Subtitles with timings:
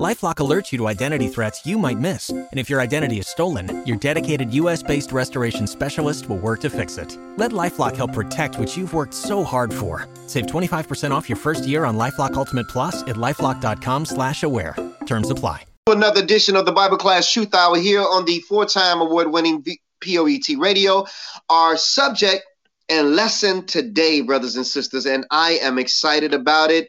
[0.00, 3.84] LifeLock alerts you to identity threats you might miss, and if your identity is stolen,
[3.86, 7.18] your dedicated U.S.-based restoration specialist will work to fix it.
[7.36, 10.08] Let LifeLock help protect what you've worked so hard for.
[10.28, 14.76] Save 25% off your first year on LifeLock Ultimate Plus at lifeLock.com/slash-aware.
[15.04, 15.64] Terms apply.
[15.86, 19.62] Another edition of the Bible Class Truth Hour here on the four-time award-winning
[20.00, 21.04] POET Radio.
[21.50, 22.44] Our subject
[22.88, 26.88] and lesson today, brothers and sisters, and I am excited about it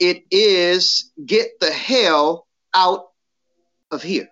[0.00, 3.06] it is get the hell out
[3.90, 4.28] of here.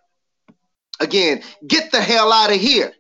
[1.00, 2.92] Again, get the hell out of here.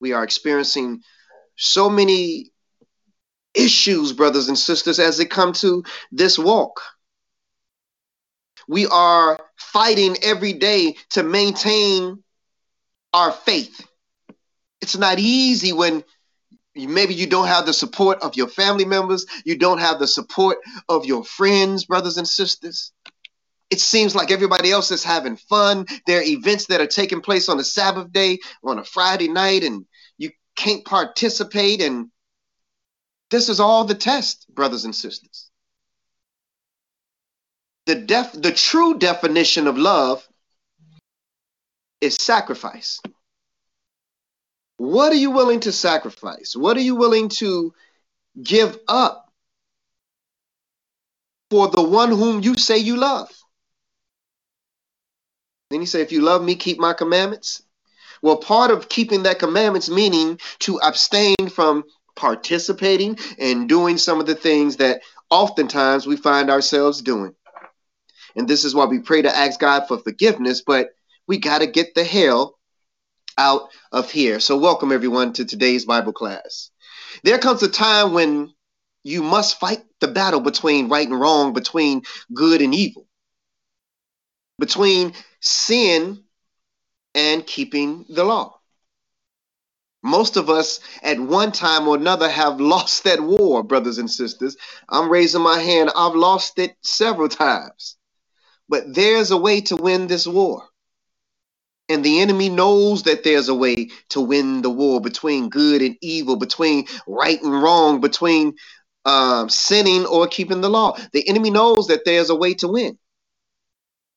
[0.00, 1.02] We are experiencing
[1.56, 2.52] so many
[3.54, 6.82] issues, brothers and sisters, as it come to this walk.
[8.68, 12.22] We are fighting every day to maintain
[13.12, 13.86] our faith.
[14.82, 16.04] It's not easy when
[16.76, 19.26] maybe you don't have the support of your family members.
[19.44, 22.92] You don't have the support of your friends brothers and sisters.
[23.70, 25.86] It seems like everybody else is having fun.
[26.06, 29.64] There are events that are taking place on a sabbath day on a friday night
[29.64, 29.86] and
[30.18, 32.10] you can't participate and
[33.30, 35.50] this is all the test brothers and sisters.
[37.86, 40.26] The def the true definition of love
[42.00, 43.00] is sacrifice
[44.78, 46.54] what are you willing to sacrifice?
[46.54, 47.72] What are you willing to
[48.42, 49.32] give up
[51.50, 53.30] for the one whom you say you love?
[55.70, 57.62] Then he said, If you love me, keep my commandments.
[58.22, 64.26] Well, part of keeping that commandments meaning to abstain from participating and doing some of
[64.26, 67.34] the things that oftentimes we find ourselves doing.
[68.34, 70.90] And this is why we pray to ask God for forgiveness, but
[71.26, 72.55] we got to get the hell
[73.38, 74.40] out of here.
[74.40, 76.70] So, welcome everyone to today's Bible class.
[77.22, 78.52] There comes a time when
[79.02, 82.02] you must fight the battle between right and wrong, between
[82.34, 83.06] good and evil,
[84.58, 86.24] between sin
[87.14, 88.60] and keeping the law.
[90.02, 94.56] Most of us at one time or another have lost that war, brothers and sisters.
[94.88, 95.90] I'm raising my hand.
[95.96, 97.96] I've lost it several times.
[98.68, 100.64] But there's a way to win this war.
[101.88, 105.96] And the enemy knows that there's a way to win the war between good and
[106.00, 108.54] evil, between right and wrong, between
[109.04, 110.98] um, sinning or keeping the law.
[111.12, 112.98] The enemy knows that there's a way to win.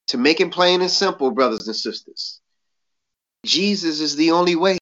[0.08, 2.42] To make it plain and simple, brothers and sisters,
[3.46, 4.78] Jesus is the only way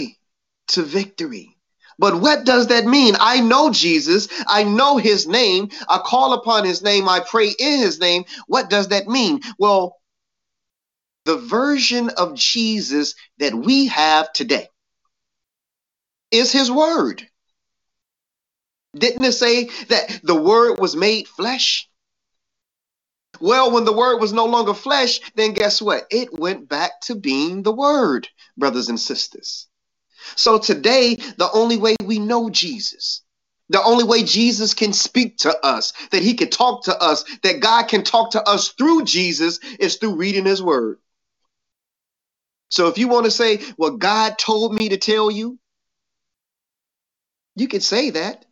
[0.69, 1.57] to victory.
[1.99, 3.15] But what does that mean?
[3.19, 4.27] I know Jesus.
[4.47, 5.69] I know his name.
[5.89, 7.09] I call upon his name.
[7.09, 8.23] I pray in his name.
[8.47, 9.41] What does that mean?
[9.57, 9.97] Well,
[11.27, 14.69] the version of Jesus that we have today
[16.31, 17.27] is his word.
[18.95, 21.89] Didn't it say that the word was made flesh?
[23.41, 26.07] Well, when the word was no longer flesh, then guess what?
[26.09, 29.67] It went back to being the word, brothers and sisters.
[30.37, 33.21] So today, the only way we know Jesus,
[33.67, 37.59] the only way Jesus can speak to us, that he can talk to us, that
[37.59, 40.99] God can talk to us through Jesus is through reading his word.
[42.69, 45.57] So if you want to say, well, God told me to tell you,
[47.55, 48.45] you can say that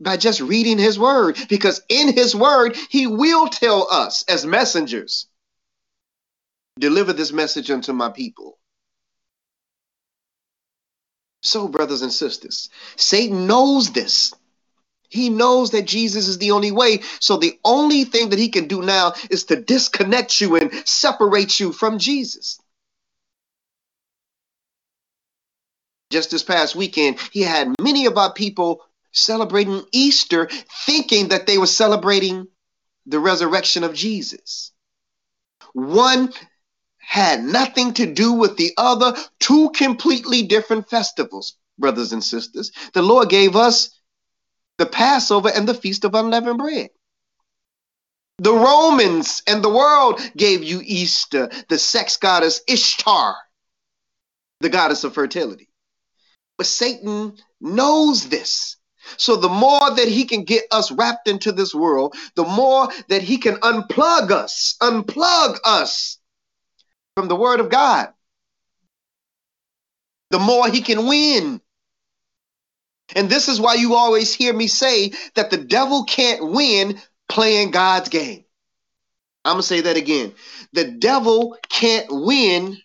[0.00, 5.26] by just reading his word, because in his word, he will tell us as messengers,
[6.78, 8.58] deliver this message unto my people.
[11.42, 14.34] So, brothers and sisters, Satan knows this.
[15.08, 17.00] He knows that Jesus is the only way.
[17.20, 21.60] So, the only thing that he can do now is to disconnect you and separate
[21.60, 22.58] you from Jesus.
[26.10, 30.48] Just this past weekend, he had many of our people celebrating Easter,
[30.84, 32.46] thinking that they were celebrating
[33.06, 34.72] the resurrection of Jesus.
[35.72, 36.32] One
[36.98, 42.72] had nothing to do with the other, two completely different festivals, brothers and sisters.
[42.94, 43.90] The Lord gave us
[44.78, 46.90] the Passover and the Feast of Unleavened Bread.
[48.38, 53.34] The Romans and the world gave you Easter, the sex goddess Ishtar,
[54.60, 55.70] the goddess of fertility.
[56.56, 58.76] But Satan knows this.
[59.18, 63.22] So the more that he can get us wrapped into this world, the more that
[63.22, 66.18] he can unplug us, unplug us
[67.14, 68.08] from the word of God,
[70.30, 71.60] the more he can win.
[73.14, 77.70] And this is why you always hear me say that the devil can't win playing
[77.70, 78.44] God's game.
[79.44, 80.34] I'm going to say that again.
[80.72, 82.76] The devil can't win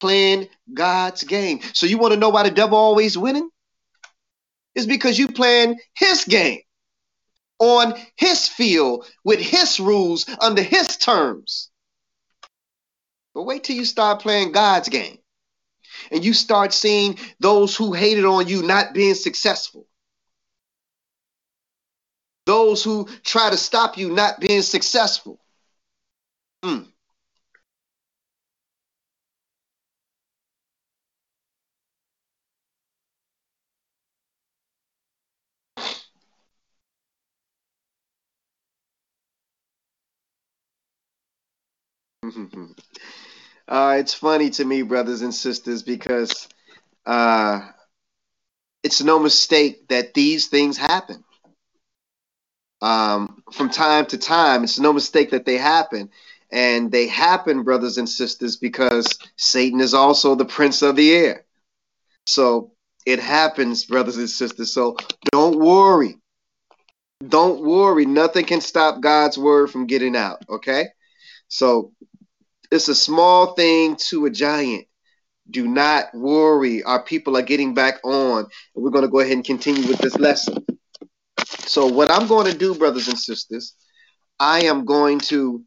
[0.00, 1.60] playing God's game.
[1.72, 3.50] So you want to know why the devil always winning?
[4.74, 6.60] It's because you playing his game
[7.58, 11.70] on his field with his rules under his terms.
[13.34, 15.18] But wait till you start playing God's game
[16.10, 19.86] and you start seeing those who hated on you not being successful.
[22.46, 25.38] Those who try to stop you not being successful.
[26.64, 26.86] Mm.
[43.68, 46.48] uh, it's funny to me, brothers and sisters, because
[47.06, 47.60] uh,
[48.82, 51.24] it's no mistake that these things happen.
[52.80, 56.10] Um, from time to time, it's no mistake that they happen.
[56.50, 61.44] And they happen, brothers and sisters, because Satan is also the prince of the air.
[62.26, 62.72] So
[63.04, 64.72] it happens, brothers and sisters.
[64.72, 64.96] So
[65.30, 66.16] don't worry.
[67.26, 68.06] Don't worry.
[68.06, 70.44] Nothing can stop God's word from getting out.
[70.48, 70.86] Okay.
[71.48, 71.92] So
[72.70, 74.86] it's a small thing to a giant.
[75.50, 76.82] Do not worry.
[76.82, 78.40] Our people are getting back on.
[78.74, 80.64] And we're going to go ahead and continue with this lesson.
[81.60, 83.74] So, what I'm going to do, brothers and sisters,
[84.38, 85.64] I am going to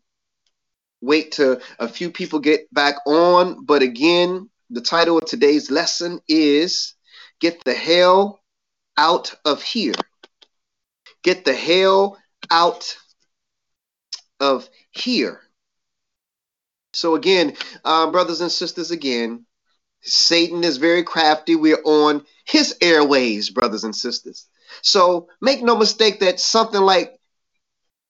[1.02, 3.66] wait till a few people get back on.
[3.66, 6.94] But again, the title of today's lesson is
[7.40, 8.40] Get the Hell
[8.98, 9.94] Out of Here.
[11.24, 12.18] Get the hell
[12.50, 12.96] out
[14.40, 15.42] of here.
[16.94, 17.56] So again,
[17.86, 19.46] uh, brothers and sisters, again,
[20.02, 21.56] Satan is very crafty.
[21.56, 24.48] We're on his airways, brothers and sisters.
[24.82, 27.20] So make no mistake that something like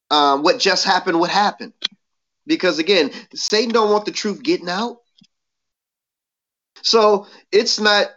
[0.10, 1.74] um, what just happened would happen,
[2.46, 4.98] because again, Satan don't want the truth getting out.
[6.84, 8.08] So it's not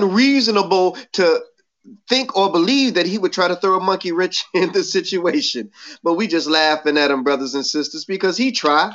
[0.00, 1.40] unreasonable to
[2.08, 5.70] think or believe that he would try to throw a monkey wrench in the situation.
[6.02, 8.94] But we just laughing at him, brothers and sisters, because he tried.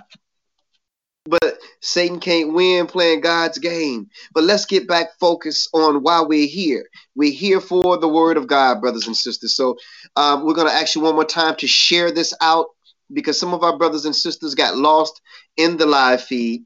[1.26, 4.10] But Satan can't win playing God's game.
[4.34, 6.88] But let's get back focused on why we're here.
[7.16, 9.56] We're here for the word of God, brothers and sisters.
[9.56, 9.78] So
[10.16, 12.68] um, we're going to ask you one more time to share this out
[13.12, 15.22] because some of our brothers and sisters got lost
[15.56, 16.66] in the live feed.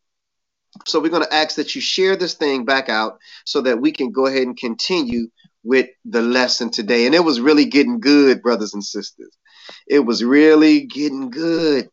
[0.85, 3.91] So we're going to ask that you share this thing back out so that we
[3.91, 5.27] can go ahead and continue
[5.63, 7.05] with the lesson today.
[7.05, 9.35] And it was really getting good, brothers and sisters.
[9.87, 11.89] It was really getting good.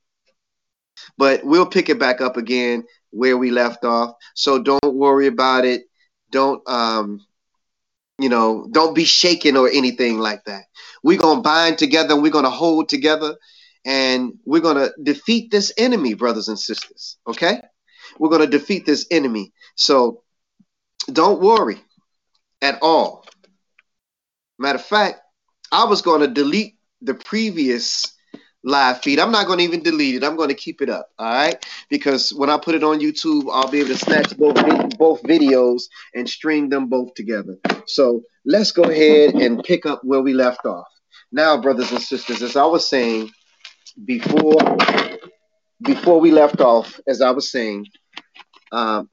[1.17, 4.15] But we'll pick it back up again where we left off.
[4.35, 5.83] So don't worry about it.
[6.31, 7.21] Don't um
[8.19, 10.65] you know, don't be shaken or anything like that.
[11.03, 13.37] We're to bind together and we're to hold together
[13.85, 17.19] and we're to defeat this enemy, brothers and sisters.
[17.27, 17.61] Okay?
[18.19, 19.53] We're to defeat this enemy.
[19.75, 20.23] So
[21.13, 21.81] don't worry
[22.63, 23.25] at all.
[24.59, 25.21] Matter of fact,
[25.73, 28.14] I was to delete the previous
[28.65, 29.21] live feed.
[29.21, 30.25] I'm not going to even delete it.
[30.25, 31.11] I'm going to keep it up.
[31.19, 31.65] All right.
[31.91, 34.57] Because when I put it on YouTube, I'll be able to snatch both,
[34.99, 35.83] both videos
[36.15, 37.57] and string them both together.
[37.87, 40.87] So let's go ahead and pick up where we left off.
[41.31, 43.31] Now, brothers and sisters, as I was saying
[44.05, 44.57] before,
[45.83, 47.87] before we left off, as I was saying,
[48.73, 49.11] um,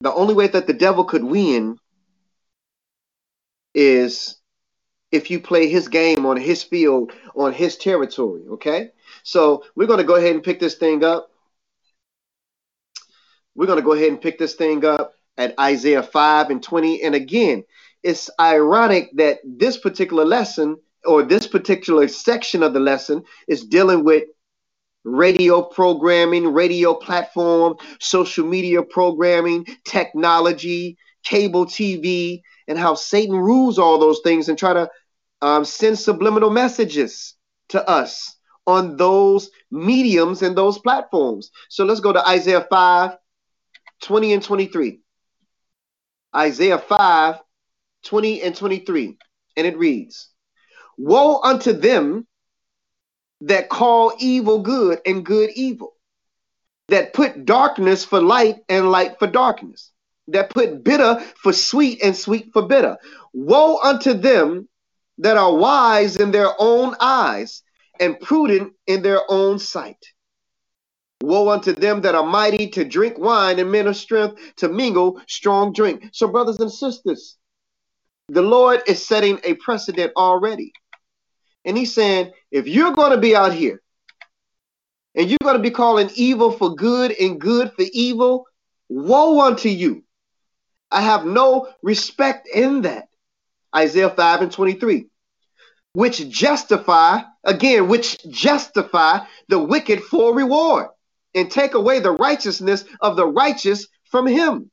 [0.00, 1.78] the only way that the devil could win
[3.74, 4.37] is
[5.10, 8.42] if you play his game on his field, on his territory.
[8.52, 8.90] Okay.
[9.22, 11.30] So we're going to go ahead and pick this thing up.
[13.54, 17.02] We're going to go ahead and pick this thing up at Isaiah 5 and 20.
[17.02, 17.64] And again,
[18.02, 24.04] it's ironic that this particular lesson or this particular section of the lesson is dealing
[24.04, 24.24] with
[25.04, 33.98] radio programming, radio platform, social media programming, technology, cable TV, and how Satan rules all
[33.98, 34.90] those things and try to
[35.42, 37.34] um, send subliminal messages
[37.70, 41.50] to us on those mediums and those platforms.
[41.70, 43.16] So let's go to Isaiah 5
[44.02, 45.00] 20 and 23.
[46.36, 47.36] Isaiah 5
[48.04, 49.16] 20 and 23.
[49.56, 50.28] And it reads
[50.98, 52.26] Woe unto them
[53.40, 55.94] that call evil good and good evil,
[56.88, 59.92] that put darkness for light and light for darkness,
[60.28, 62.96] that put bitter for sweet and sweet for bitter.
[63.32, 64.68] Woe unto them
[65.18, 67.62] that are wise in their own eyes
[68.00, 69.98] and prudent in their own sight.
[71.22, 75.20] Woe unto them that are mighty to drink wine and men of strength to mingle
[75.26, 76.10] strong drink.
[76.12, 77.36] So, brothers and sisters,
[78.28, 80.72] the Lord is setting a precedent already.
[81.64, 83.82] And he's saying, if you're going to be out here
[85.16, 88.46] and you're going to be calling evil for good and good for evil,
[88.88, 90.04] woe unto you.
[90.90, 93.08] I have no respect in that.
[93.74, 95.06] Isaiah 5 and 23.
[95.92, 100.88] Which justify, again, which justify the wicked for reward
[101.34, 104.70] and take away the righteousness of the righteous from him.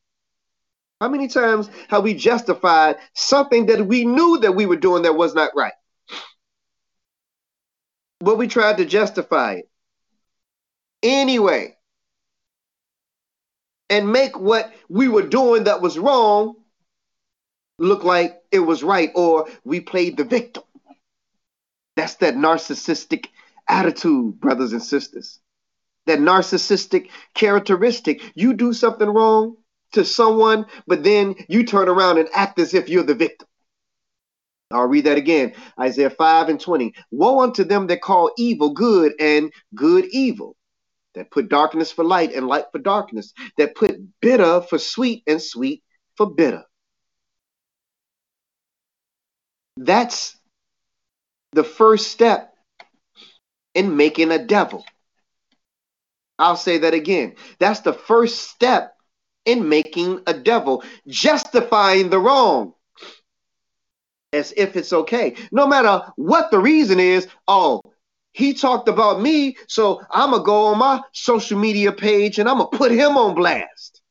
[1.00, 5.14] How many times have we justified something that we knew that we were doing that
[5.14, 5.74] was not right?
[8.20, 9.68] But we tried to justify it
[11.02, 11.75] anyway
[13.88, 16.56] and make what we were doing that was wrong
[17.78, 20.62] look like it was right or we played the victim.
[21.96, 23.26] That's that narcissistic
[23.68, 25.40] attitude, brothers and sisters.
[26.06, 28.22] That narcissistic characteristic.
[28.34, 29.56] You do something wrong
[29.92, 33.48] to someone, but then you turn around and act as if you're the victim.
[34.70, 35.54] I'll read that again.
[35.80, 36.92] Isaiah 5 and 20.
[37.12, 40.56] Woe unto them that call evil good and good evil,
[41.16, 45.42] that put darkness for light and light for darkness, that put bitter for sweet and
[45.42, 45.82] sweet
[46.16, 46.62] for bitter.
[49.78, 50.36] That's
[51.52, 52.52] the first step
[53.74, 54.84] in making a devil.
[56.38, 57.34] I'll say that again.
[57.58, 58.94] That's the first step
[59.46, 62.74] in making a devil, justifying the wrong
[64.32, 65.36] as if it's okay.
[65.50, 67.80] No matter what the reason is, oh,
[68.36, 72.46] he talked about me, so I'm going to go on my social media page and
[72.46, 74.02] I'm going to put him on blast.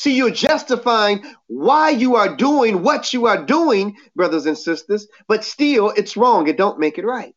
[0.00, 5.44] See, you're justifying why you are doing what you are doing, brothers and sisters, but
[5.44, 6.48] still it's wrong.
[6.48, 7.36] It don't make it right.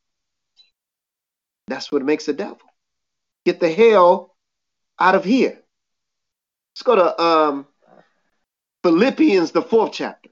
[1.68, 2.58] That's what makes a devil.
[3.46, 4.36] Get the hell
[5.00, 5.62] out of here.
[6.74, 7.68] Let's go to um,
[8.82, 10.31] Philippians, the fourth chapter.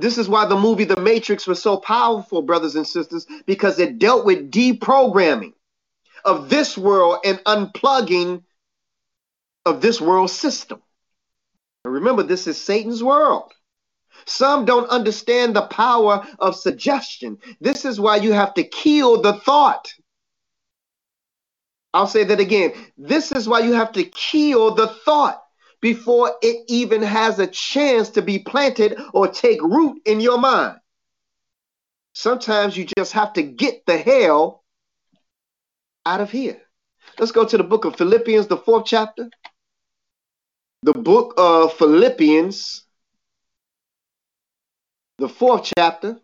[0.00, 3.98] This is why the movie The Matrix was so powerful, brothers and sisters, because it
[3.98, 5.52] dealt with deprogramming
[6.24, 8.42] of this world and unplugging
[9.64, 10.82] of this world system.
[11.84, 13.52] And remember, this is Satan's world.
[14.24, 17.38] Some don't understand the power of suggestion.
[17.60, 19.92] This is why you have to kill the thought.
[21.94, 22.72] I'll say that again.
[22.98, 25.45] This is why you have to kill the thought
[25.80, 30.78] before it even has a chance to be planted or take root in your mind.
[32.14, 34.64] Sometimes you just have to get the hell
[36.06, 36.60] out of here.
[37.18, 39.28] Let's go to the book of Philippians, the fourth chapter.
[40.82, 42.84] The book of Philippians,
[45.18, 46.20] the fourth chapter.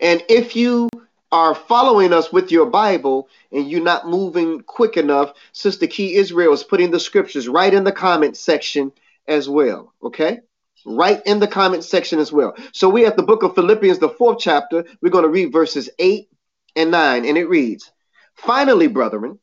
[0.00, 0.88] And if you
[1.32, 6.52] are following us with your Bible and you're not moving quick enough, Sister Key Israel
[6.52, 8.92] is putting the scriptures right in the comment section
[9.26, 9.94] as well.
[10.02, 10.40] Okay?
[10.84, 12.54] Right in the comment section as well.
[12.72, 14.84] So we at the book of Philippians, the fourth chapter.
[15.00, 16.28] We're going to read verses 8
[16.76, 17.90] and 9, and it reads
[18.34, 19.38] Finally, brethren,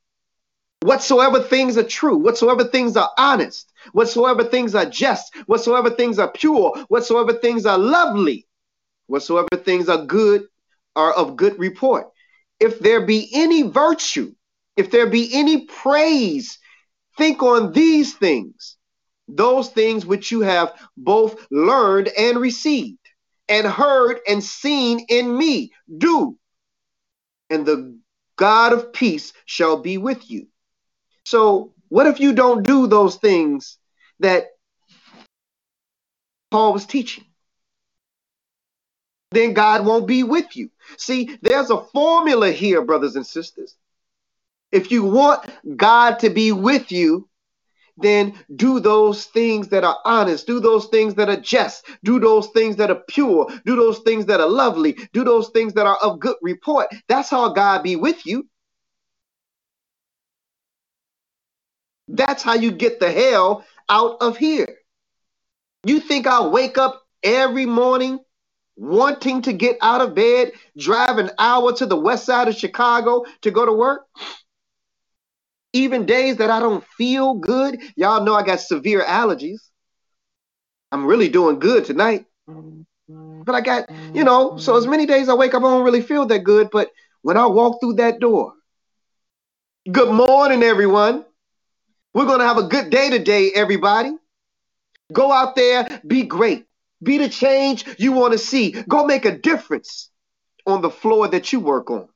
[0.84, 6.32] whatsoever things are true, whatsoever things are honest, whatsoever things are just, whatsoever things are
[6.32, 8.46] pure, whatsoever things are lovely,
[9.08, 10.48] whatsoever things are good
[10.96, 12.08] are of good report.
[12.60, 14.34] If there be any virtue,
[14.76, 16.60] if there be any praise,
[17.18, 18.78] think on these things,
[19.28, 22.98] those things which you have both learned and received,
[23.48, 25.72] and heard and seen in me.
[25.98, 26.38] Do,
[27.50, 28.00] and the
[28.36, 30.48] God of peace shall be with you.
[31.26, 33.78] So, what if you don't do those things
[34.20, 34.48] that
[36.52, 37.26] Paul was teaching?
[39.32, 40.70] Then God won't be with you.
[40.98, 43.76] See, there's a formula here, brothers and sisters.
[44.72, 45.46] If you want
[45.76, 47.28] God to be with you,
[47.98, 52.48] then do those things that are honest, do those things that are just, do those
[52.48, 55.98] things that are pure, do those things that are lovely, do those things that are
[56.02, 56.88] of good report.
[57.08, 58.48] That's how God be with you.
[62.08, 64.78] That's how you get the hell out of here.
[65.84, 68.20] You think I'll wake up every morning
[68.80, 73.26] wanting to get out of bed, drive an hour to the west side of Chicago
[73.42, 74.06] to go to work.
[75.74, 77.80] Even days that I don't feel good.
[77.96, 79.60] Y'all know I got severe allergies.
[80.92, 82.26] I'm really doing good tonight.
[83.08, 86.02] But I got, you know, so as many days I wake up, I don't really
[86.02, 86.70] feel that good.
[86.72, 86.90] But
[87.22, 88.54] when I walk through that door,
[89.92, 91.26] good morning, everyone.
[92.14, 94.12] We're going to have a good day today, everybody.
[95.12, 96.66] Go out there, be great.
[97.02, 98.72] Be the change you want to see.
[98.72, 100.10] Go make a difference
[100.66, 102.10] on the floor that you work on.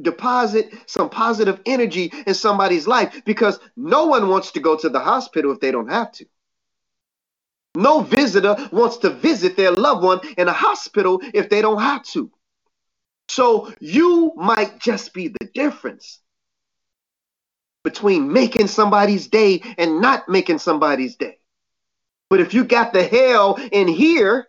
[0.00, 5.00] Deposit some positive energy in somebody's life because no one wants to go to the
[5.00, 6.26] hospital if they don't have to.
[7.74, 12.04] No visitor wants to visit their loved one in a hospital if they don't have
[12.04, 12.30] to.
[13.28, 16.20] So you might just be the difference
[17.84, 21.38] between making somebody's day and not making somebody's day.
[22.30, 24.46] But if you got the hell in here,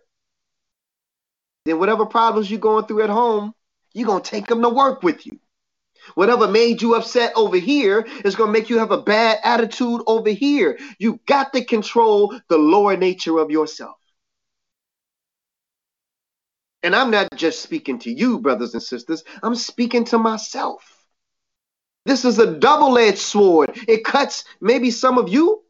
[1.65, 3.53] then whatever problems you're going through at home,
[3.93, 5.39] you're going to take them to work with you.
[6.15, 10.01] Whatever made you upset over here is going to make you have a bad attitude
[10.07, 10.79] over here.
[10.97, 13.95] You got to control the lower nature of yourself.
[16.81, 20.98] And I'm not just speaking to you, brothers and sisters, I'm speaking to myself.
[22.05, 23.71] This is a double edged sword.
[23.87, 25.63] It cuts maybe some of you,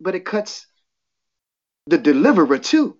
[0.00, 0.66] but it cuts
[1.86, 2.96] the deliverer too.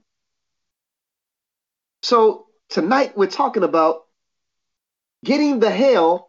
[2.02, 4.02] So tonight we're talking about
[5.24, 6.28] getting the hell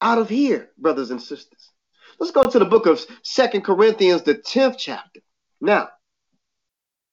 [0.00, 1.70] out of here, brothers and sisters.
[2.18, 5.20] Let's go to the book of Second Corinthians, the 10th chapter.
[5.60, 5.90] Now,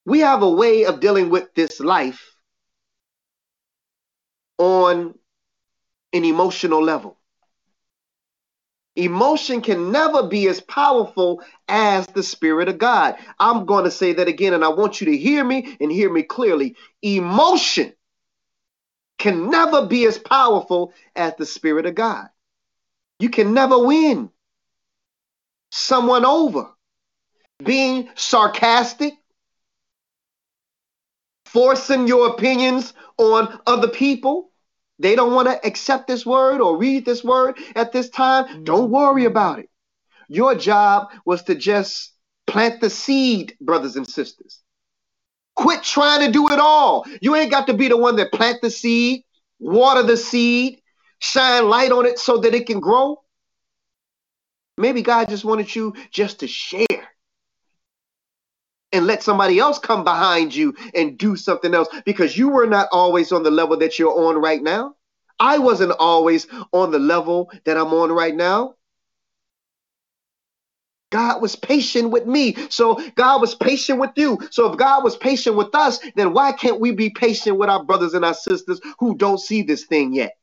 [0.05, 2.35] we have a way of dealing with this life
[4.57, 5.13] on
[6.13, 7.18] an emotional level.
[8.99, 13.15] Emotion can never be as powerful as the Spirit of God.
[13.39, 16.11] I'm going to say that again, and I want you to hear me and hear
[16.11, 16.75] me clearly.
[17.01, 17.93] Emotion
[19.17, 22.27] can never be as powerful as the Spirit of God.
[23.19, 24.29] You can never win
[25.71, 26.69] someone over.
[27.63, 29.13] Being sarcastic,
[31.45, 34.48] forcing your opinions on other people.
[34.99, 38.63] They don't want to accept this word or read this word at this time.
[38.63, 38.91] Don't mm.
[38.91, 39.69] worry about it.
[40.27, 42.13] Your job was to just
[42.45, 44.59] plant the seed, brothers and sisters.
[45.55, 47.05] Quit trying to do it all.
[47.21, 49.23] You ain't got to be the one that plant the seed,
[49.59, 50.81] water the seed,
[51.19, 53.17] shine light on it so that it can grow.
[54.77, 56.85] Maybe God just wanted you just to share
[58.91, 62.87] and let somebody else come behind you and do something else because you were not
[62.91, 64.95] always on the level that you're on right now.
[65.39, 68.75] I wasn't always on the level that I'm on right now.
[71.11, 72.55] God was patient with me.
[72.69, 74.39] So God was patient with you.
[74.51, 77.83] So if God was patient with us, then why can't we be patient with our
[77.83, 80.33] brothers and our sisters who don't see this thing yet?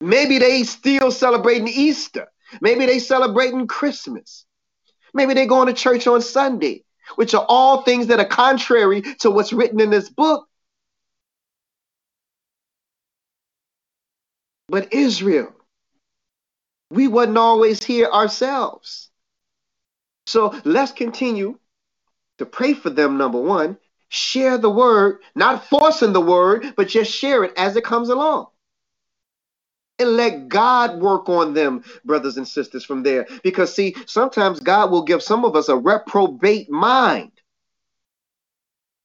[0.00, 2.28] Maybe they still celebrating Easter.
[2.62, 4.46] Maybe they celebrating Christmas.
[5.14, 6.84] Maybe they're going to church on Sunday,
[7.16, 10.46] which are all things that are contrary to what's written in this book.
[14.68, 15.52] But Israel,
[16.90, 19.10] we wasn't always here ourselves.
[20.26, 21.58] So let's continue
[22.38, 23.78] to pray for them, number one.
[24.08, 28.46] Share the word, not forcing the word, but just share it as it comes along
[30.00, 33.26] and let God work on them, brothers and sisters, from there.
[33.44, 37.32] Because, see, sometimes God will give some of us a reprobate mind.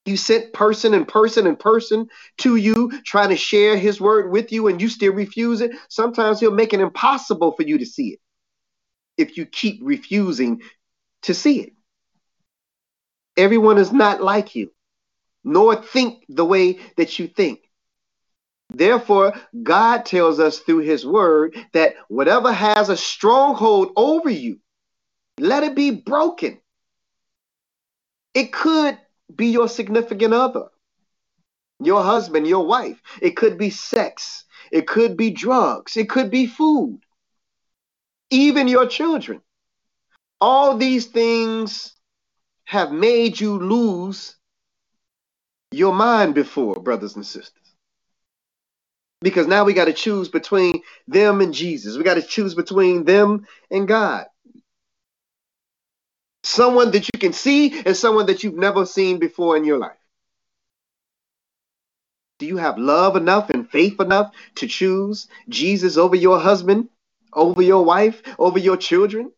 [0.05, 4.51] You sent person and person and person to you trying to share his word with
[4.51, 5.71] you, and you still refuse it.
[5.89, 8.19] Sometimes he'll make it impossible for you to see it
[9.17, 10.61] if you keep refusing
[11.23, 11.73] to see it.
[13.37, 14.71] Everyone is not like you,
[15.43, 17.61] nor think the way that you think.
[18.69, 24.59] Therefore, God tells us through his word that whatever has a stronghold over you,
[25.39, 26.59] let it be broken.
[28.33, 28.97] It could
[29.33, 30.65] be your significant other,
[31.79, 33.01] your husband, your wife.
[33.21, 34.45] It could be sex.
[34.71, 35.95] It could be drugs.
[35.95, 36.99] It could be food.
[38.29, 39.41] Even your children.
[40.41, 41.93] All these things
[42.65, 44.35] have made you lose
[45.71, 47.64] your mind before, brothers and sisters
[49.21, 51.97] because now we got to choose between them and Jesus.
[51.97, 54.25] We got to choose between them and God.
[56.43, 59.97] Someone that you can see and someone that you've never seen before in your life.
[62.39, 66.89] Do you have love enough and faith enough to choose Jesus over your husband,
[67.33, 69.31] over your wife, over your children?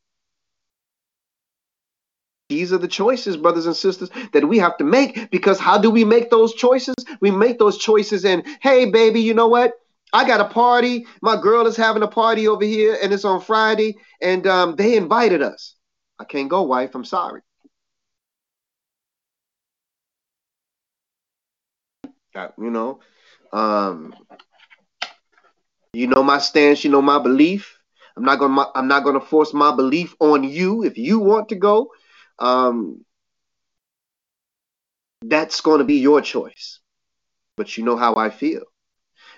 [2.50, 5.90] These are the choices, brothers and sisters, that we have to make because how do
[5.90, 6.96] we make those choices?
[7.20, 9.74] We make those choices and, hey, baby, you know what?
[10.14, 11.06] I got a party.
[11.22, 14.96] My girl is having a party over here, and it's on Friday, and um, they
[14.96, 15.76] invited us.
[16.20, 16.96] I can't go, wife.
[16.96, 17.42] I'm sorry.
[22.36, 23.00] Uh, you know,
[23.54, 24.14] um,
[25.94, 26.84] you know my stance.
[26.84, 27.80] You know my belief.
[28.16, 28.66] I'm not gonna.
[28.76, 30.84] I'm not gonna force my belief on you.
[30.84, 31.90] If you want to go,
[32.40, 33.06] um,
[35.24, 36.80] that's going to be your choice.
[37.58, 38.64] But you know how I feel.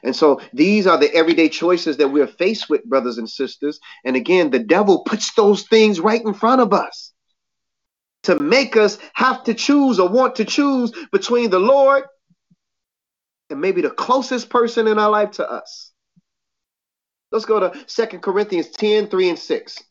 [0.03, 3.79] And so these are the everyday choices that we're faced with, brothers and sisters.
[4.05, 7.09] And again, the devil puts those things right in front of us.
[8.23, 12.03] to make us have to choose or want to choose between the Lord
[13.49, 15.91] and maybe the closest person in our life to us.
[17.31, 19.83] Let's go to Second Corinthians 10 3 and 6.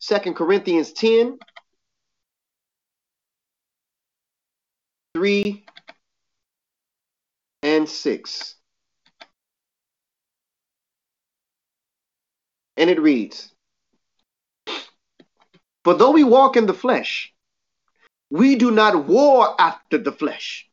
[0.00, 1.38] 2 Corinthians 10
[5.14, 5.64] 3
[7.62, 8.54] and 6.
[12.76, 13.52] And it reads
[15.84, 17.32] For though we walk in the flesh,
[18.30, 20.68] we do not war after the flesh.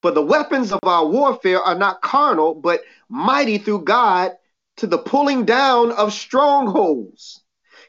[0.00, 4.32] For the weapons of our warfare are not carnal, but mighty through God
[4.76, 7.43] to the pulling down of strongholds,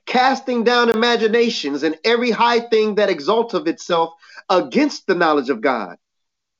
[0.06, 4.14] casting down imaginations and every high thing that exalteth itself
[4.50, 5.98] against the knowledge of God,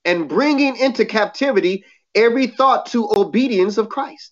[0.04, 4.32] and bringing into captivity every thought to obedience of Christ,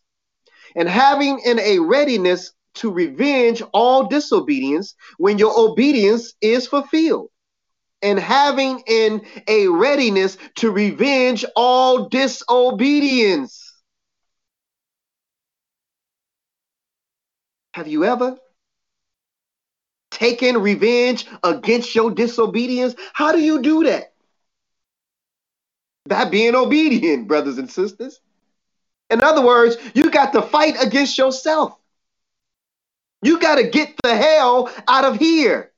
[0.75, 7.29] and having in a readiness to revenge all disobedience when your obedience is fulfilled
[8.03, 13.73] and having in a readiness to revenge all disobedience.
[17.73, 18.37] Have you ever
[20.13, 22.95] taken revenge against your disobedience?
[23.13, 24.13] How do you do that?
[26.07, 28.19] By being obedient, brothers and sisters.
[29.09, 31.77] In other words, you got to fight against yourself.
[33.21, 35.71] You got to get the hell out of here.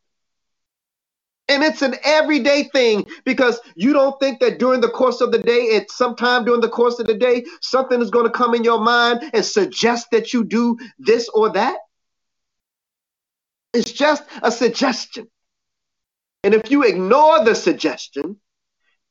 [1.47, 5.37] And it's an everyday thing because you don't think that during the course of the
[5.37, 8.55] day, at some time during the course of the day, something is going to come
[8.55, 11.77] in your mind and suggest that you do this or that.
[13.75, 15.27] It's just a suggestion.
[16.43, 18.37] And if you ignore the suggestion,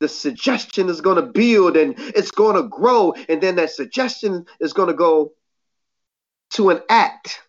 [0.00, 3.12] the suggestion is going to build and it's going to grow.
[3.28, 5.32] And then that suggestion is going to go
[6.52, 7.40] to an act.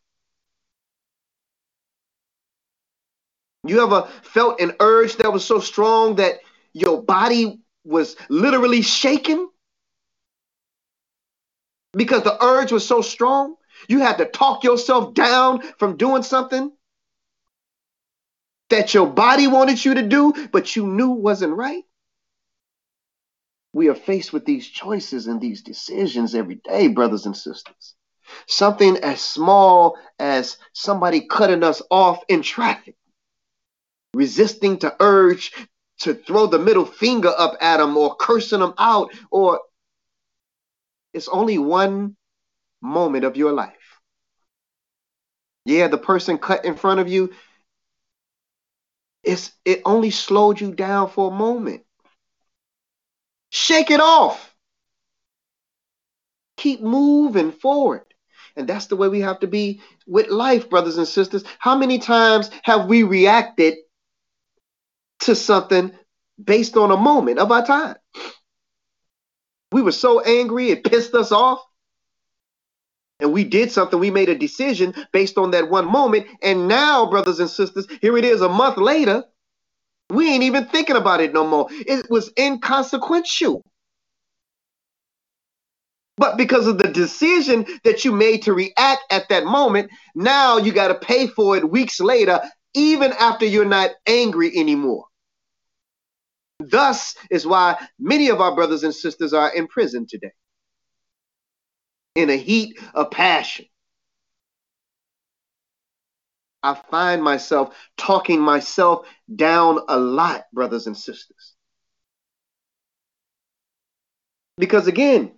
[3.63, 6.36] You ever felt an urge that was so strong that
[6.73, 9.49] your body was literally shaking?
[11.93, 13.56] Because the urge was so strong,
[13.88, 16.71] you had to talk yourself down from doing something
[18.69, 21.84] that your body wanted you to do, but you knew wasn't right.
[23.73, 27.95] We are faced with these choices and these decisions every day, brothers and sisters.
[28.47, 32.95] Something as small as somebody cutting us off in traffic
[34.15, 35.51] resisting to urge
[35.99, 39.60] to throw the middle finger up at them or cursing them out, or
[41.13, 42.15] it's only one
[42.82, 43.73] moment of your life.
[45.65, 47.32] Yeah, the person cut in front of you,
[49.25, 51.83] it's, it only slowed you down for a moment.
[53.49, 54.53] Shake it off.
[56.57, 58.03] Keep moving forward.
[58.55, 61.43] And that's the way we have to be with life, brothers and sisters.
[61.59, 63.75] How many times have we reacted
[65.21, 65.91] to something
[66.43, 67.95] based on a moment of our time.
[69.71, 71.59] We were so angry, it pissed us off.
[73.19, 76.28] And we did something, we made a decision based on that one moment.
[76.43, 79.23] And now, brothers and sisters, here it is a month later.
[80.10, 81.67] We ain't even thinking about it no more.
[81.71, 83.63] It was inconsequential.
[86.17, 90.71] But because of the decision that you made to react at that moment, now you
[90.71, 92.41] got to pay for it weeks later
[92.73, 95.06] even after you're not angry anymore.
[96.60, 100.32] Thus is why many of our brothers and sisters are in prison today
[102.15, 103.65] in a heat of passion.
[106.63, 111.54] I find myself talking myself down a lot, brothers and sisters.
[114.58, 115.34] Because again,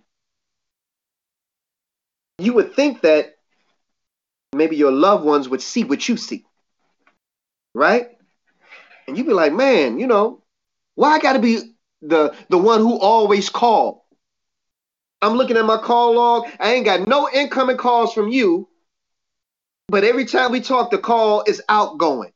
[2.38, 3.34] you would think that
[4.54, 6.44] maybe your loved ones would see what you see
[7.78, 8.08] right?
[9.06, 10.42] And you'd be like, man, you know,
[10.96, 11.60] why I got to be
[12.02, 14.04] the the one who always call?
[15.20, 16.46] I'm looking at my call log.
[16.60, 18.68] I ain't got no incoming calls from you,
[19.88, 22.32] but every time we talk, the call is outgoing.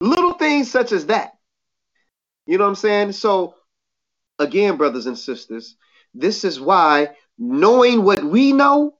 [0.00, 1.32] Little things such as that.
[2.46, 3.12] You know what I'm saying?
[3.12, 3.54] So,
[4.38, 5.76] again, brothers and sisters,
[6.14, 8.98] this is why knowing what we know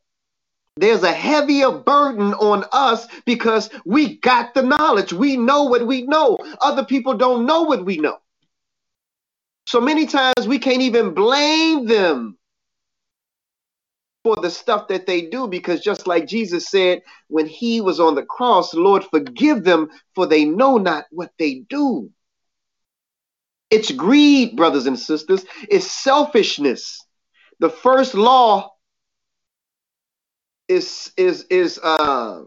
[0.78, 5.12] there's a heavier burden on us because we got the knowledge.
[5.12, 6.38] We know what we know.
[6.60, 8.18] Other people don't know what we know.
[9.66, 12.37] So many times we can't even blame them
[14.24, 18.14] for the stuff that they do because just like Jesus said when he was on
[18.14, 22.10] the cross, Lord, forgive them for they know not what they do.
[23.70, 25.44] It's greed, brothers and sisters.
[25.68, 27.04] It's selfishness.
[27.60, 28.70] The first law
[30.68, 32.42] is is is uh,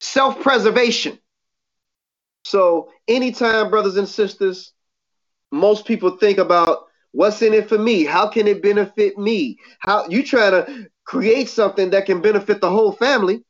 [0.00, 1.18] self-preservation.
[2.44, 4.72] So, anytime, brothers and sisters,
[5.50, 6.85] most people think about
[7.16, 9.58] what's in it for me, how can it benefit me?
[9.78, 13.42] How you try to create something that can benefit the whole family.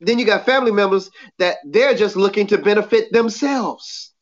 [0.00, 1.08] Then you got family members
[1.38, 4.12] that they're just looking to benefit themselves.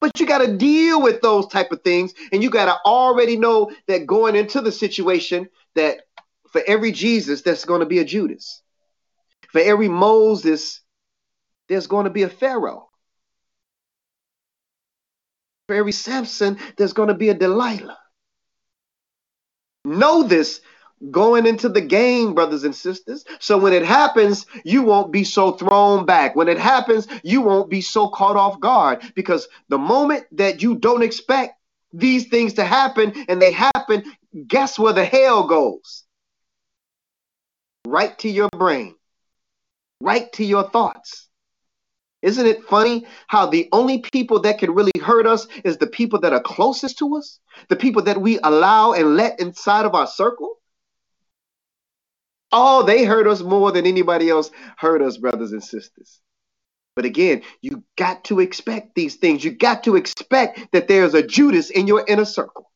[0.00, 3.36] But you got to deal with those type of things, and you got to already
[3.36, 6.00] know that going into the situation that
[6.50, 8.62] for every Jesus, there's going to be a Judas.
[9.50, 10.80] For every Moses,
[11.68, 12.88] there's going to be a Pharaoh.
[15.66, 17.98] For every Samson, there's going to be a Delilah.
[19.84, 20.60] Know this
[21.10, 23.24] going into the game, brothers and sisters.
[23.38, 26.36] So when it happens, you won't be so thrown back.
[26.36, 30.76] When it happens, you won't be so caught off guard because the moment that you
[30.76, 31.54] don't expect
[31.92, 34.04] these things to happen and they happen,
[34.46, 36.04] guess where the hell goes?
[37.86, 38.94] Right to your brain,
[40.00, 41.28] right to your thoughts.
[42.24, 46.20] Isn't it funny how the only people that can really hurt us is the people
[46.20, 47.38] that are closest to us?
[47.68, 50.56] The people that we allow and let inside of our circle?
[52.50, 56.22] Oh, they hurt us more than anybody else hurt us, brothers and sisters.
[56.96, 59.44] But again, you got to expect these things.
[59.44, 62.70] You got to expect that there's a Judas in your inner circle.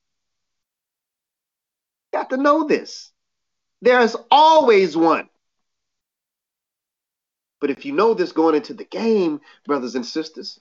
[2.12, 3.12] You got to know this.
[3.80, 5.30] There's always one.
[7.60, 10.58] But if you know this going into the game, brothers and sisters,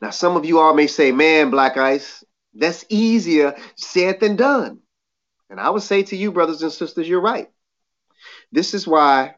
[0.00, 4.80] now some of you all may say, man, Black Ice, that's easier said than done.
[5.50, 7.50] And I would say to you, brothers and sisters, you're right.
[8.52, 9.36] This is why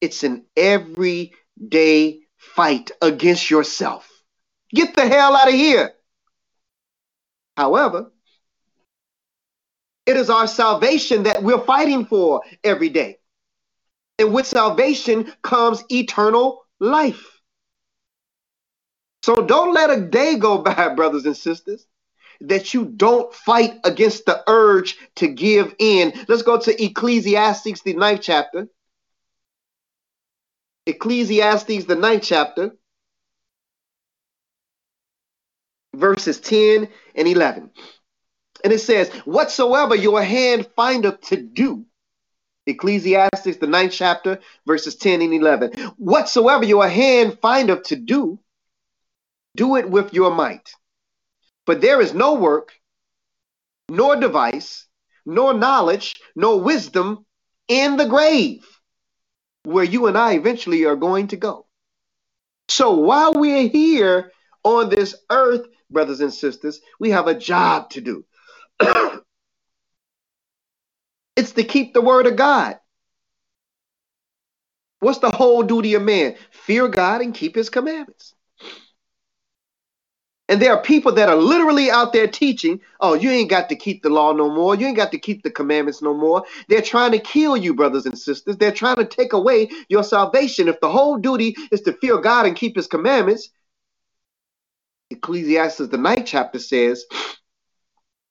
[0.00, 4.08] it's an everyday fight against yourself.
[4.74, 5.92] Get the hell out of here.
[7.56, 8.12] However,
[10.04, 13.18] it is our salvation that we're fighting for every day.
[14.18, 17.40] And with salvation comes eternal life.
[19.22, 21.86] So don't let a day go by, brothers and sisters,
[22.42, 26.12] that you don't fight against the urge to give in.
[26.28, 28.68] Let's go to Ecclesiastes, the ninth chapter.
[30.86, 32.76] Ecclesiastes, the ninth chapter,
[35.94, 37.70] verses 10 and 11.
[38.62, 41.84] And it says, Whatsoever your hand findeth to do,
[42.66, 45.72] Ecclesiastes, the ninth chapter, verses 10 and 11.
[45.96, 48.38] Whatsoever your hand findeth to do,
[49.54, 50.70] do it with your might.
[51.64, 52.72] But there is no work,
[53.88, 54.86] nor device,
[55.24, 57.24] nor knowledge, nor wisdom
[57.68, 58.64] in the grave
[59.64, 61.66] where you and I eventually are going to go.
[62.68, 68.00] So while we're here on this earth, brothers and sisters, we have a job to
[68.00, 68.24] do.
[71.36, 72.78] It's to keep the word of God.
[75.00, 76.36] What's the whole duty of man?
[76.50, 78.34] Fear God and keep his commandments.
[80.48, 83.76] And there are people that are literally out there teaching, oh, you ain't got to
[83.76, 84.76] keep the law no more.
[84.76, 86.44] You ain't got to keep the commandments no more.
[86.68, 88.56] They're trying to kill you, brothers and sisters.
[88.56, 90.68] They're trying to take away your salvation.
[90.68, 93.50] If the whole duty is to fear God and keep his commandments,
[95.10, 97.04] Ecclesiastes, the ninth chapter says,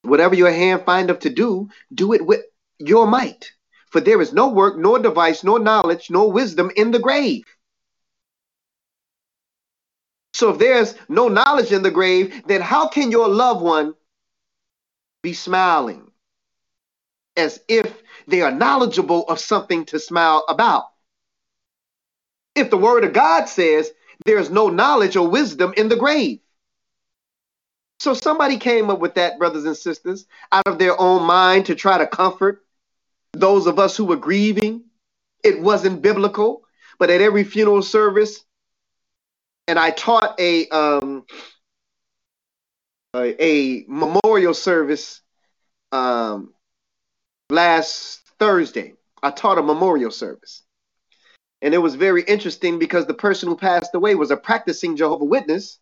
[0.03, 2.41] whatever your hand findeth to do, do it with
[2.79, 3.51] your might.
[3.91, 7.43] For there is no work, nor device, nor knowledge, nor wisdom in the grave.
[10.33, 13.93] So if there's no knowledge in the grave, then how can your loved one
[15.23, 16.11] be smiling
[17.37, 20.83] as if they are knowledgeable of something to smile about?
[22.53, 23.89] If the word of God says
[24.25, 26.39] there's no knowledge or wisdom in the grave.
[27.99, 31.75] So somebody came up with that, brothers and sisters, out of their own mind to
[31.75, 32.64] try to comfort
[33.35, 34.85] those of us who were grieving.
[35.43, 36.63] It wasn't biblical,
[36.97, 38.43] but at every funeral service,
[39.67, 41.25] and I taught a um,
[43.15, 45.21] a, a memorial service
[45.91, 46.53] um,
[47.49, 48.93] last Thursday.
[49.21, 50.63] I taught a memorial service.
[51.61, 55.25] And it was very interesting because the person who passed away was a practicing Jehovah
[55.25, 55.79] Witness.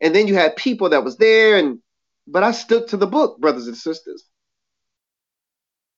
[0.00, 1.78] And then you had people that was there and
[2.26, 4.24] but I stuck to the book, brothers and sisters.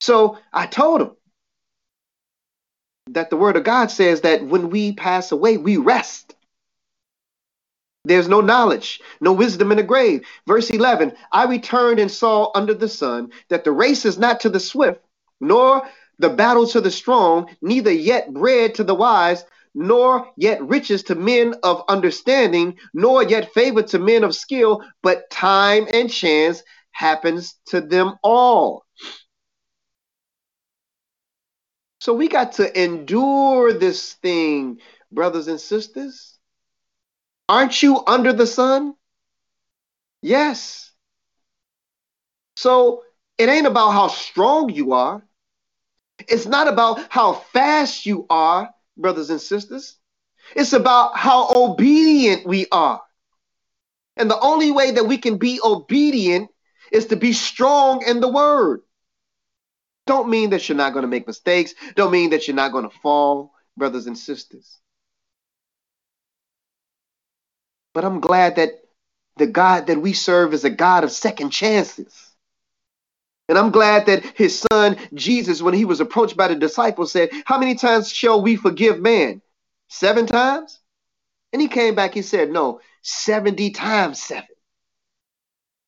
[0.02, 1.10] So I told him
[3.10, 6.34] that the word of God says that when we pass away, we rest.
[8.04, 10.26] There's no knowledge, no wisdom in the grave.
[10.48, 14.48] Verse 11 I returned and saw under the sun that the race is not to
[14.48, 15.00] the swift,
[15.40, 15.88] nor
[16.18, 21.14] the battle to the strong, neither yet bread to the wise, nor yet riches to
[21.14, 27.54] men of understanding, nor yet favor to men of skill, but time and chance happens
[27.66, 28.84] to them all.
[32.02, 34.80] So we got to endure this thing,
[35.12, 36.36] brothers and sisters?
[37.48, 38.96] Aren't you under the sun?
[40.20, 40.90] Yes.
[42.56, 43.04] So
[43.38, 45.22] it ain't about how strong you are.
[46.26, 49.96] It's not about how fast you are, brothers and sisters.
[50.56, 53.00] It's about how obedient we are.
[54.16, 56.50] And the only way that we can be obedient
[56.90, 58.80] is to be strong in the word.
[60.12, 61.72] Don't mean that you're not going to make mistakes.
[61.96, 64.78] Don't mean that you're not going to fall, brothers and sisters.
[67.94, 68.72] But I'm glad that
[69.38, 72.12] the God that we serve is a God of second chances.
[73.48, 77.30] And I'm glad that his son Jesus, when he was approached by the disciples, said,
[77.46, 79.40] How many times shall we forgive man?
[79.88, 80.78] Seven times?
[81.54, 84.44] And he came back, he said, No, 70 times seven.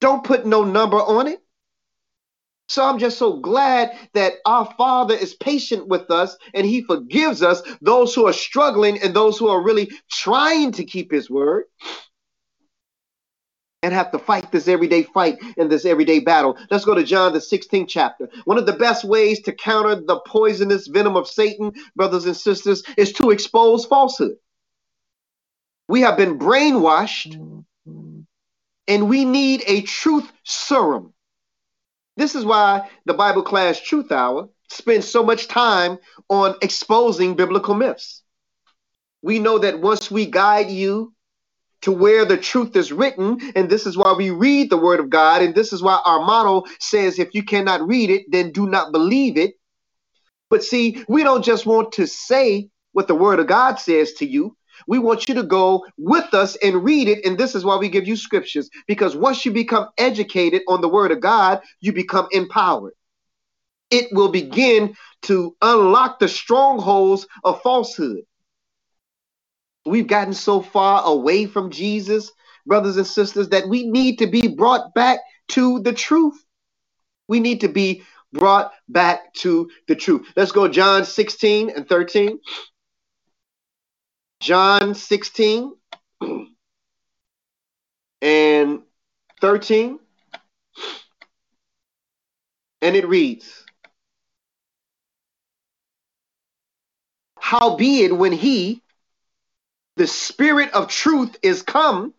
[0.00, 1.43] Don't put no number on it.
[2.68, 7.42] So I'm just so glad that our Father is patient with us and He forgives
[7.42, 11.64] us, those who are struggling and those who are really trying to keep His word
[13.82, 16.56] and have to fight this everyday fight in this everyday battle.
[16.70, 18.30] Let's go to John, the 16th chapter.
[18.46, 22.82] One of the best ways to counter the poisonous venom of Satan, brothers and sisters,
[22.96, 24.36] is to expose falsehood.
[25.88, 27.36] We have been brainwashed
[28.88, 31.13] and we need a truth serum.
[32.16, 35.98] This is why the Bible class Truth Hour spends so much time
[36.28, 38.22] on exposing biblical myths.
[39.22, 41.14] We know that once we guide you
[41.84, 43.38] to where the truth is written.
[43.54, 45.42] And this is why we read the word of God.
[45.42, 48.90] And this is why our motto says, if you cannot read it, then do not
[48.90, 49.52] believe it.
[50.48, 54.26] But see, we don't just want to say what the word of God says to
[54.26, 54.56] you.
[54.86, 57.24] We want you to go with us and read it.
[57.24, 58.70] And this is why we give you scriptures.
[58.86, 62.94] Because once you become educated on the word of God, you become empowered.
[63.90, 68.22] It will begin to unlock the strongholds of falsehood.
[69.86, 72.32] We've gotten so far away from Jesus,
[72.66, 76.42] brothers and sisters, that we need to be brought back to the truth.
[77.28, 80.26] We need to be brought back to the truth.
[80.36, 82.38] Let's go John 16 and 13.
[84.44, 85.74] John 16
[88.20, 88.82] and
[89.40, 89.98] 13.
[92.82, 93.64] And it reads,
[97.38, 98.82] Howbeit, when he,
[99.96, 102.12] the Spirit of truth is come,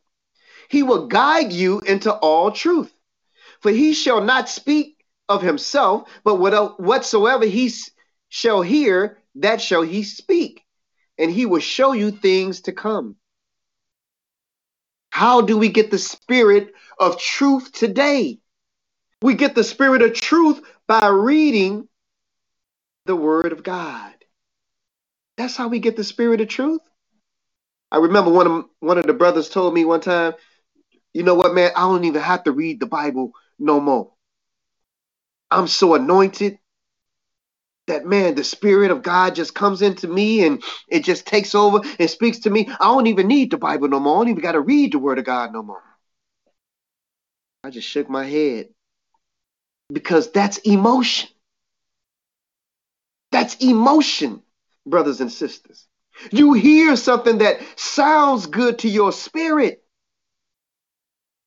[0.68, 2.92] he will guide you into all truth.
[3.62, 4.98] For he shall not speak
[5.30, 7.72] of himself, but whatsoever he
[8.30, 10.65] shall hear, that shall he speak,
[11.20, 13.18] and he will show you things to come.
[15.12, 18.40] How do we get the spirit of truth today?
[19.22, 21.88] We get the spirit of truth by reading
[23.06, 24.14] the word of God.
[25.38, 26.82] That's how we get the spirit of truth.
[27.92, 30.34] I remember one of one of the brothers told me one time,
[31.14, 34.14] you know what, man, I don't even have to read the Bible no more.
[35.52, 36.60] I'm so anointed
[37.88, 41.82] that man, the spirit of God just comes into me and it just takes over
[42.00, 42.70] and speaks to me.
[42.80, 44.18] I don't even need the Bible no more.
[44.18, 45.84] I don't even got to read the word of God no more.
[47.64, 48.70] I just shook my head
[49.92, 51.30] because that's emotion.
[53.32, 54.42] That's emotion,
[54.86, 55.88] brothers and sisters.
[56.32, 59.84] You hear something that sounds good to your spirit.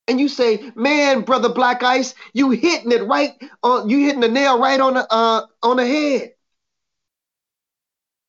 [0.09, 4.29] And you say, man, brother Black Ice, you hitting it right on you hitting the
[4.29, 6.31] nail right on the uh on the head.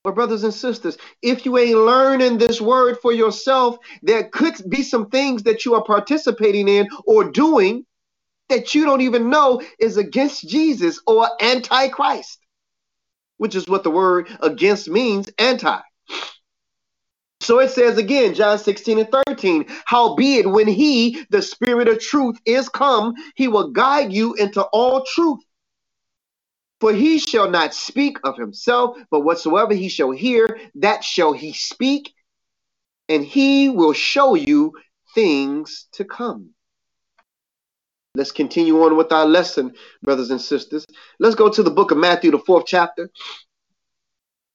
[0.04, 4.82] But brothers and sisters, if you ain't learning this word for yourself, there could be
[4.82, 7.84] some things that you are participating in or doing
[8.50, 12.40] that you don't even know is against Jesus or antichrist,
[13.38, 15.78] which is what the word against means, anti.
[17.40, 22.38] So it says again, John 16 and 13, howbeit when he, the spirit of truth,
[22.44, 25.40] is come, he will guide you into all truth.
[26.80, 31.52] For he shall not speak of himself, but whatsoever he shall hear, that shall he
[31.52, 32.12] speak,
[33.08, 34.72] and he will show you
[35.14, 36.50] things to come.
[38.14, 40.84] Let's continue on with our lesson, brothers and sisters.
[41.18, 43.10] Let's go to the book of Matthew, the fourth chapter.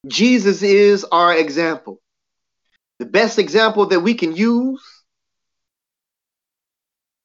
[0.08, 2.02] Jesus is our example.
[3.00, 4.82] The best example that we can use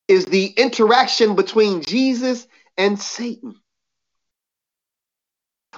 [0.09, 2.47] is the interaction between Jesus
[2.77, 3.55] and Satan.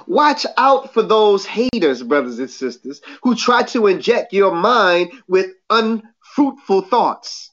[0.07, 5.51] Watch out for those haters, brothers and sisters, who try to inject your mind with
[5.69, 7.51] unfruitful thoughts.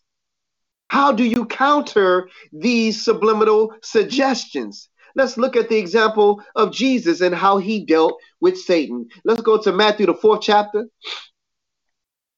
[0.88, 4.90] How do you counter these subliminal suggestions?
[5.16, 9.08] Let's look at the example of Jesus and how he dealt with Satan.
[9.26, 10.86] Let's go to Matthew, the fourth chapter.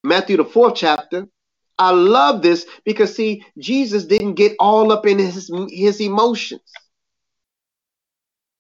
[0.03, 1.27] Matthew, the fourth chapter.
[1.77, 6.61] I love this because, see, Jesus didn't get all up in his, his emotions.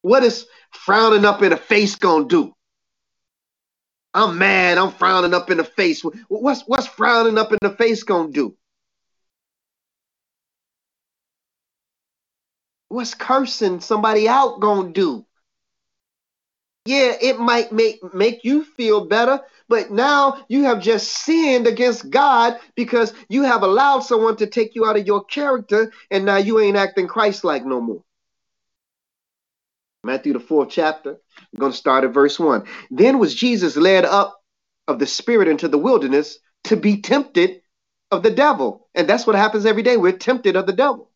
[0.01, 2.53] What is frowning up in the face gonna do?
[4.13, 4.77] I'm mad.
[4.77, 6.03] I'm frowning up in the face.
[6.27, 8.55] What's what's frowning up in the face gonna do?
[12.89, 15.25] What's cursing somebody out gonna do?
[16.85, 19.39] Yeah, it might make make you feel better,
[19.71, 24.75] but now you have just sinned against God because you have allowed someone to take
[24.75, 28.03] you out of your character, and now you ain't acting Christ-like no more.
[30.03, 31.11] Matthew the fourth chapter.
[31.11, 32.65] I'm going to start at verse one.
[32.89, 34.41] Then was Jesus led up
[34.89, 37.61] of the Spirit into the wilderness to be tempted
[38.11, 39.95] of the devil, and that's what happens every day.
[39.95, 41.09] We're tempted of the devil.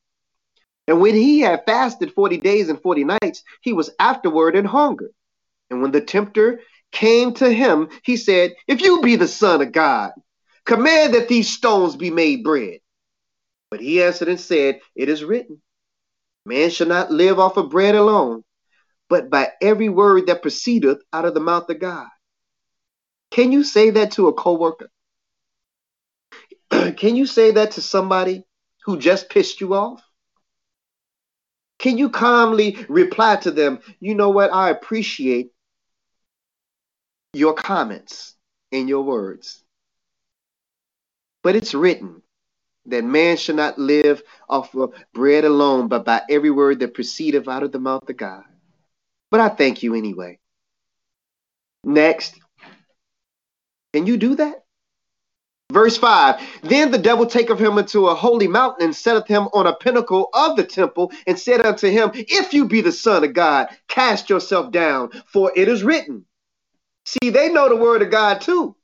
[0.87, 5.11] And when he had fasted 40 days and 40 nights, he was afterward in hunger.
[5.69, 6.61] And when the tempter
[6.95, 10.11] came to him, he said, If you be the Son of God,
[10.65, 12.79] command that these stones be made bread.
[13.69, 15.61] But he answered and said, It is written,
[16.45, 18.43] Man shall not live off of bread alone,
[19.09, 22.07] but by every word that proceedeth out of the mouth of God.
[23.31, 24.89] Can you say that to a coworker?
[26.71, 28.43] Can you say that to somebody
[28.85, 30.01] who just pissed you off?
[31.77, 34.53] Can you calmly reply to them, you know what?
[34.53, 35.51] I appreciate
[37.35, 38.35] your comments
[38.71, 39.63] and your words.
[41.43, 42.21] But it's written
[42.87, 47.47] that man shall not live off of bread alone, but by every word that proceedeth
[47.47, 48.43] out of the mouth of God.
[49.31, 50.39] But I thank you anyway.
[51.83, 52.39] Next.
[53.93, 54.63] Can you do that?
[55.71, 59.67] Verse 5 Then the devil taketh him into a holy mountain and setteth him on
[59.67, 63.33] a pinnacle of the temple and said unto him, If you be the Son of
[63.33, 66.25] God, cast yourself down, for it is written.
[67.05, 68.75] See, they know the word of God too,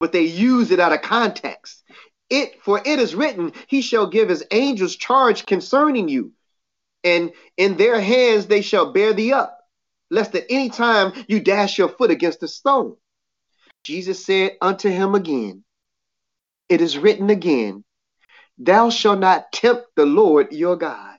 [0.00, 1.82] but they use it out of context.
[2.30, 6.32] It for it is written, He shall give his angels charge concerning you,
[7.04, 9.58] and in their hands they shall bear thee up,
[10.10, 12.96] lest at any time you dash your foot against a stone.
[13.84, 15.64] Jesus said unto him again,
[16.68, 17.84] It is written again,
[18.58, 21.18] Thou shalt not tempt the Lord your God.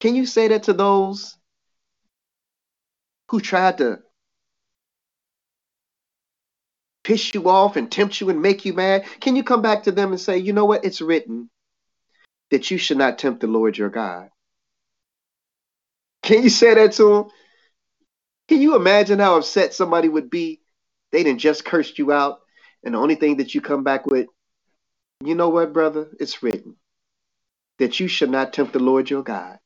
[0.00, 1.36] Can you say that to those
[3.28, 4.00] who tried to
[7.02, 9.92] piss you off and tempt you and make you mad, can you come back to
[9.92, 10.84] them and say, you know what?
[10.84, 11.50] It's written
[12.50, 14.30] that you should not tempt the Lord your God.
[16.22, 17.24] Can you say that to them?
[18.48, 20.60] Can you imagine how upset somebody would be?
[21.12, 22.40] They didn't just cursed you out,
[22.82, 24.26] and the only thing that you come back with,
[25.24, 26.08] you know what, brother?
[26.20, 26.76] It's written
[27.78, 29.58] that you should not tempt the Lord your God.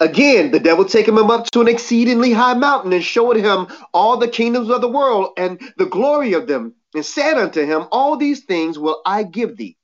[0.00, 4.16] Again, the devil taking him up to an exceedingly high mountain and showed him all
[4.16, 8.16] the kingdoms of the world and the glory of them, and said unto him, All
[8.16, 9.76] these things will I give thee,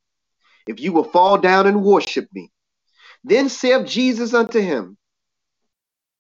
[0.66, 2.50] if you will fall down and worship me.
[3.24, 4.96] Then said Jesus unto him,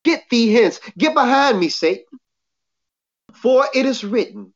[0.04, 2.18] Get thee hence, get behind me, Satan.
[3.34, 4.54] For it is written,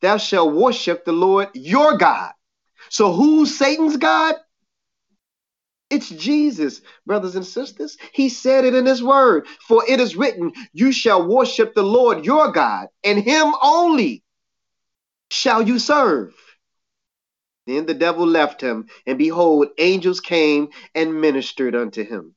[0.00, 2.32] Thou shalt worship the Lord your God.
[2.88, 4.34] So who's Satan's God?
[5.92, 7.98] It's Jesus, brothers and sisters.
[8.12, 9.46] He said it in his word.
[9.68, 14.24] For it is written, You shall worship the Lord your God, and him only
[15.30, 16.34] shall you serve.
[17.66, 22.34] Then the devil left him, and behold, angels came and ministered unto him.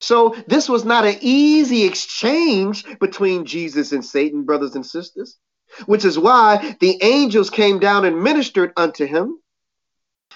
[0.00, 5.38] So this was not an easy exchange between Jesus and Satan, brothers and sisters,
[5.86, 9.38] which is why the angels came down and ministered unto him.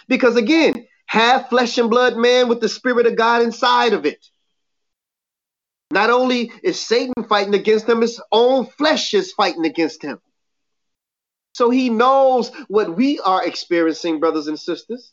[0.09, 4.25] Because again, half flesh and blood man with the Spirit of God inside of it.
[5.91, 10.21] Not only is Satan fighting against him, his own flesh is fighting against him.
[11.55, 15.13] So he knows what we are experiencing, brothers and sisters.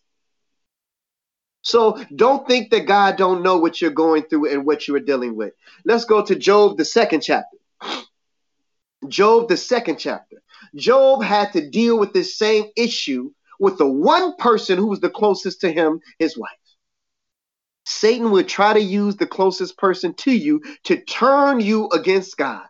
[1.61, 4.99] So don't think that God don't know what you're going through and what you are
[4.99, 5.53] dealing with.
[5.85, 7.57] Let's go to Job, the second chapter.
[9.07, 10.43] Job, the second chapter.
[10.75, 15.09] Job had to deal with this same issue with the one person who was the
[15.09, 16.51] closest to him, his wife.
[17.85, 22.65] Satan would try to use the closest person to you to turn you against God.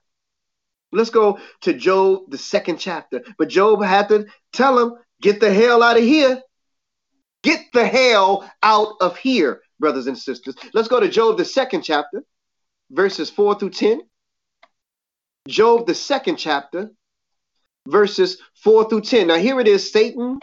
[0.92, 3.24] Let's go to Job, the second chapter.
[3.38, 6.42] But Job had to tell him, get the hell out of here.
[7.44, 10.56] Get the hell out of here, brothers and sisters.
[10.74, 12.24] Let's go to Job, the second chapter,
[12.90, 14.02] verses 4 through 10.
[15.48, 16.90] Job, the second chapter,
[17.88, 19.28] verses 4 through 10.
[19.28, 20.40] Now, here it is Satan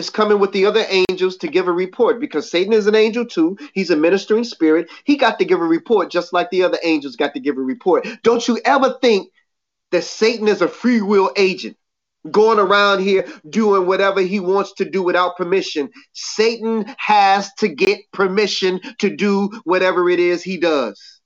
[0.00, 3.24] is coming with the other angels to give a report because Satan is an angel
[3.24, 3.56] too.
[3.74, 4.90] He's a ministering spirit.
[5.04, 7.60] He got to give a report just like the other angels got to give a
[7.60, 8.08] report.
[8.24, 9.30] Don't you ever think
[9.92, 11.76] that Satan is a free will agent
[12.30, 15.90] going around here doing whatever he wants to do without permission.
[16.12, 21.20] Satan has to get permission to do whatever it is he does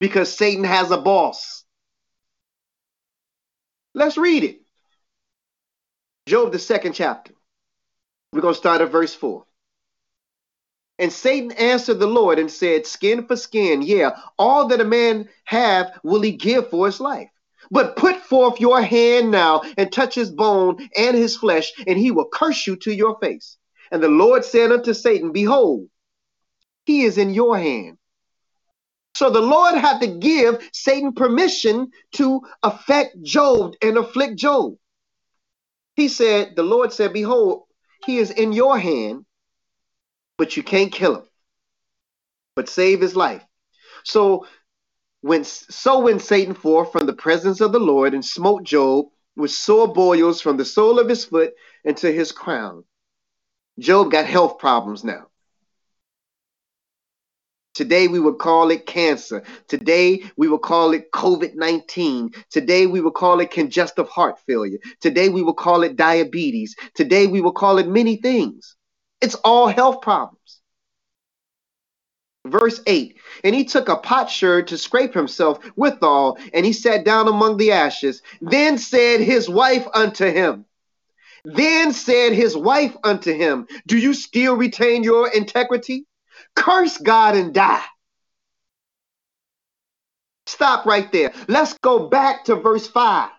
[0.00, 1.64] because Satan has a boss.
[3.94, 4.60] Let's read it.
[6.26, 7.32] Job, the second chapter.
[8.34, 9.44] We're going to start at verse 4.
[10.98, 15.28] And Satan answered the Lord and said, Skin for skin, yeah, all that a man
[15.44, 17.30] have will he give for his life.
[17.70, 22.10] But put forth your hand now and touch his bone and his flesh, and he
[22.10, 23.56] will curse you to your face.
[23.92, 25.88] And the Lord said unto Satan, Behold,
[26.86, 27.98] he is in your hand.
[29.14, 34.74] So the Lord had to give Satan permission to affect Job and afflict Job.
[35.94, 37.66] He said, The Lord said, Behold,
[38.04, 39.24] he is in your hand,
[40.36, 41.28] but you can't kill him,
[42.54, 43.44] but save his life.
[44.04, 44.46] So
[45.20, 49.50] when so went Satan forth from the presence of the Lord and smote Job with
[49.50, 52.84] sore boils from the sole of his foot into his crown.
[53.78, 55.26] Job got health problems now.
[57.74, 59.42] Today we would call it cancer.
[59.66, 62.30] Today we would call it COVID 19.
[62.50, 64.78] Today we would call it congestive heart failure.
[65.00, 66.76] Today we would call it diabetes.
[66.94, 68.76] Today we would call it many things.
[69.20, 70.38] It's all health problems.
[72.46, 77.26] Verse 8 And he took a potsherd to scrape himself withal, and he sat down
[77.26, 78.22] among the ashes.
[78.40, 80.66] Then said his wife unto him,
[81.44, 86.06] Then said his wife unto him, Do you still retain your integrity?
[86.54, 87.84] Curse God and die.
[90.46, 91.32] Stop right there.
[91.48, 93.30] Let's go back to verse 5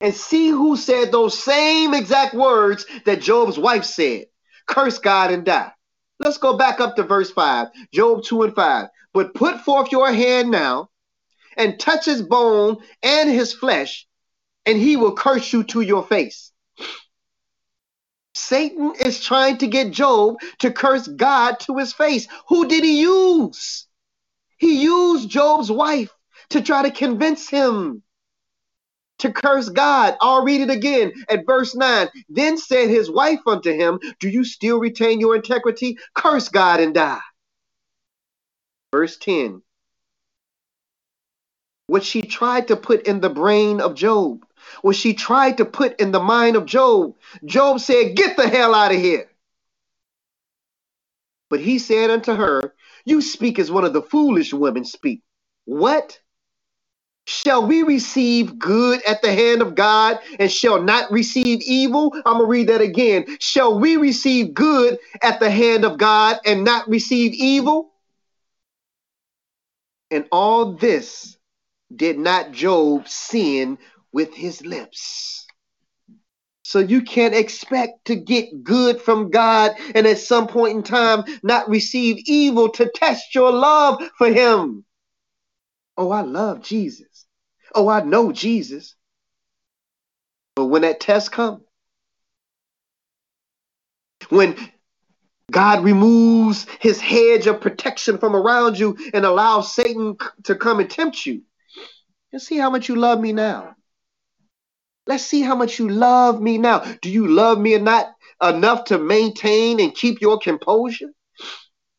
[0.00, 4.26] and see who said those same exact words that Job's wife said
[4.66, 5.72] curse God and die.
[6.18, 8.88] Let's go back up to verse 5, Job 2 and 5.
[9.12, 10.90] But put forth your hand now
[11.56, 14.06] and touch his bone and his flesh,
[14.64, 16.52] and he will curse you to your face.
[18.36, 22.28] Satan is trying to get Job to curse God to his face.
[22.48, 23.86] Who did he use?
[24.58, 26.12] He used Job's wife
[26.50, 28.02] to try to convince him
[29.18, 30.16] to curse God.
[30.20, 32.08] I'll read it again at verse 9.
[32.28, 35.98] Then said his wife unto him, Do you still retain your integrity?
[36.14, 37.20] Curse God and die.
[38.92, 39.62] Verse 10.
[41.86, 44.45] What she tried to put in the brain of Job
[44.82, 47.14] what she tried to put in the mind of Job.
[47.44, 49.28] Job said, Get the hell out of here.
[51.50, 55.22] But he said unto her, You speak as one of the foolish women speak.
[55.64, 56.18] What?
[57.26, 62.12] Shall we receive good at the hand of God and shall not receive evil?
[62.24, 63.26] I'm going to read that again.
[63.40, 67.90] Shall we receive good at the hand of God and not receive evil?
[70.10, 71.36] And all this
[71.94, 73.78] did not Job sin
[74.12, 75.46] with his lips.
[76.62, 81.22] So you can't expect to get good from God and at some point in time
[81.42, 84.84] not receive evil to test your love for him.
[85.96, 87.26] Oh, I love Jesus.
[87.74, 88.96] Oh, I know Jesus.
[90.56, 91.62] But when that test comes,
[94.30, 94.56] when
[95.50, 100.90] God removes his hedge of protection from around you and allows Satan to come and
[100.90, 101.42] tempt you,
[102.32, 103.76] you see how much you love me now.
[105.06, 106.80] Let's see how much you love me now.
[107.00, 111.10] Do you love me or not enough to maintain and keep your composure?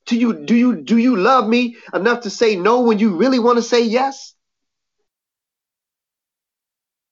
[0.05, 3.39] Do you do you do you love me enough to say no when you really
[3.39, 4.33] want to say yes?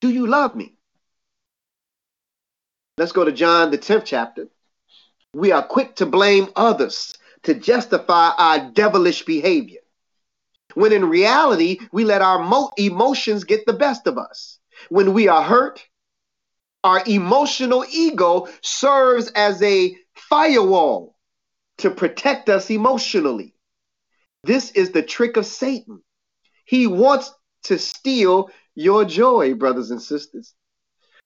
[0.02, 0.76] Do you love me?
[2.98, 4.48] Let's go to John the 10th chapter.
[5.34, 9.82] We are quick to blame others to justify our devilish behavior.
[10.74, 14.60] When in reality, we let our mo- emotions get the best of us.
[14.90, 15.84] When we are hurt,
[16.84, 21.16] our emotional ego serves as a firewall
[21.80, 23.54] to protect us emotionally.
[24.44, 26.02] This is the trick of Satan.
[26.66, 27.34] He wants
[27.64, 30.54] to steal your joy, brothers and sisters.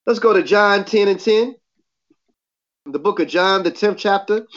[0.06, 1.56] Let's go to John 10 and 10.
[2.86, 4.48] The book of John, the 10th chapter,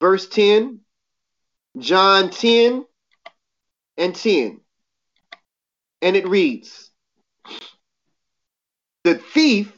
[0.00, 0.80] verse 10.
[1.78, 2.84] John 10
[3.96, 4.60] and 10.
[6.00, 6.90] And it reads
[9.04, 9.72] the thief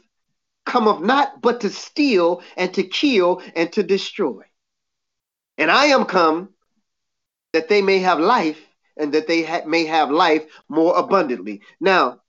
[0.65, 4.43] cometh not but to steal and to kill and to destroy.
[5.57, 6.49] And I am come
[7.53, 8.59] that they may have life
[8.97, 11.61] and that they ha- may have life more abundantly.
[11.79, 12.21] Now,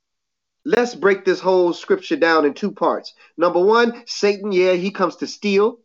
[0.64, 3.14] let's break this whole scripture down in two parts.
[3.36, 5.80] Number one, Satan, yeah, he comes to steal,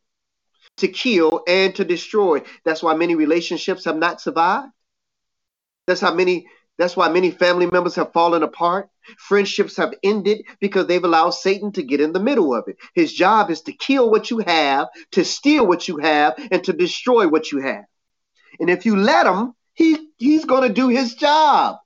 [0.77, 2.41] to kill, and to destroy.
[2.65, 4.71] That's why many relationships have not survived.
[5.87, 6.47] That's how many
[6.77, 8.89] that's why many family members have fallen apart.
[9.17, 12.77] Friendships have ended because they've allowed Satan to get in the middle of it.
[12.93, 16.73] His job is to kill what you have, to steal what you have, and to
[16.73, 17.85] destroy what you have.
[18.59, 21.77] And if you let him, he, he's going to do his job.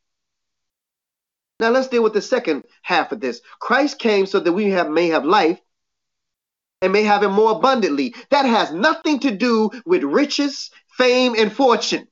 [1.60, 3.42] Now let's deal with the second half of this.
[3.60, 5.60] Christ came so that we have, may have life
[6.82, 8.14] and may have it more abundantly.
[8.30, 12.08] That has nothing to do with riches, fame, and fortune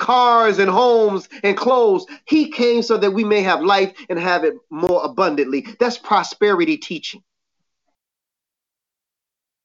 [0.00, 2.06] cars and homes and clothes.
[2.24, 5.66] He came so that we may have life and have it more abundantly.
[5.78, 7.22] That's prosperity teaching.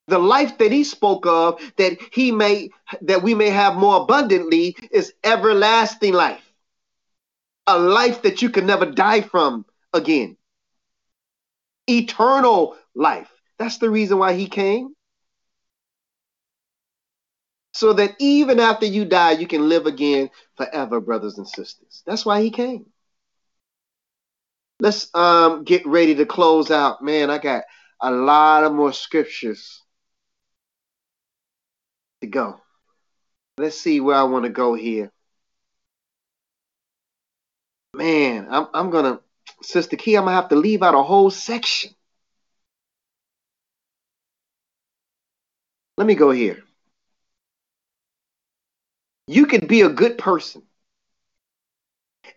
[0.08, 2.70] The life that he spoke of that he may
[3.02, 6.44] that we may have more abundantly is everlasting life.
[7.66, 10.38] A life that you can never die from again.
[11.90, 13.32] Eternal life.
[13.58, 14.95] That's the reason why he came
[17.76, 22.04] so that even after you die, you can live again forever, brothers and sisters.
[22.08, 22.86] That's why he came.
[24.80, 27.02] Let's um, get ready to close out.
[27.02, 27.66] Man, I got
[28.02, 29.82] a lot of more scriptures
[32.22, 32.62] to go.
[33.58, 35.12] Let's see where I want to go here.
[37.94, 39.22] Man, I'm, I'm going to,
[39.62, 41.92] Sister Key, I'm going to have to leave out a whole section.
[45.98, 46.65] Let me go here.
[49.28, 50.64] You could be a good person,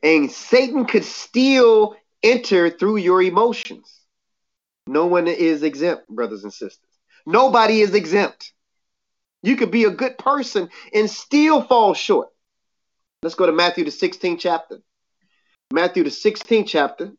[0.03, 3.93] and Satan could still enter through your emotions.
[4.87, 6.81] No one is exempt, brothers and sisters.
[7.27, 8.53] Nobody is exempt.
[9.43, 12.29] You could be a good person and still fall short.
[13.23, 14.79] Let's go to Matthew, the 16th chapter.
[15.73, 17.13] Matthew, the 16th chapter.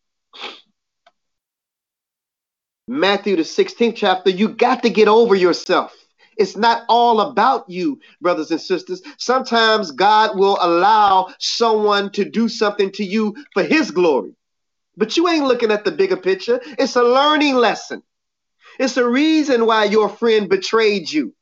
[2.87, 4.31] Matthew, the 16th chapter.
[4.31, 5.95] You got to get over yourself.
[6.39, 9.01] It's not all about you, brothers and sisters.
[9.17, 14.33] Sometimes God will allow someone to do something to you for his glory.
[14.95, 16.61] But you ain't looking at the bigger picture.
[16.63, 18.03] It's a learning lesson.
[18.79, 21.35] It's a reason why your friend betrayed you.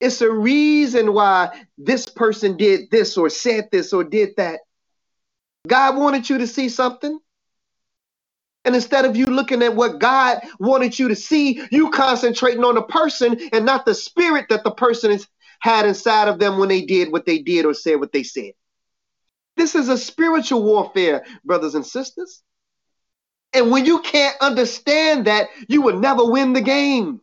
[0.00, 4.60] It's a reason why this person did this or said this or did that.
[5.66, 7.20] God wanted you to see something.
[8.64, 12.74] And instead of you looking at what God wanted you to see, you concentrating on
[12.74, 15.26] the person and not the spirit that the person has
[15.60, 18.52] had inside of them when they did what they did or said what they said.
[19.56, 22.42] This is a spiritual warfare, brothers and sisters.
[23.52, 27.20] And when you can't understand that, you will never win the game.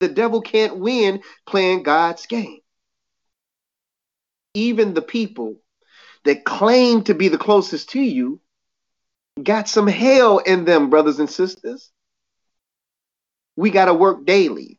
[0.00, 2.60] The devil can't win playing God's game.
[4.54, 5.56] Even the people
[6.24, 8.40] that claim to be the closest to you
[9.44, 11.90] got some hell in them, brothers and sisters.
[13.56, 14.78] We got to work daily.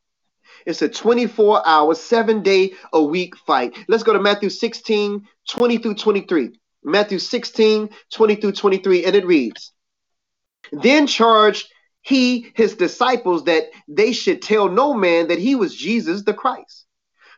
[0.66, 3.78] It's a 24 hour, seven day a week fight.
[3.88, 6.51] Let's go to Matthew 16, 20 through 23.
[6.84, 9.72] Matthew 16, 20 through 23, and it reads
[10.72, 11.68] Then charged
[12.01, 16.86] he his disciples that they should tell no man that he was Jesus the Christ.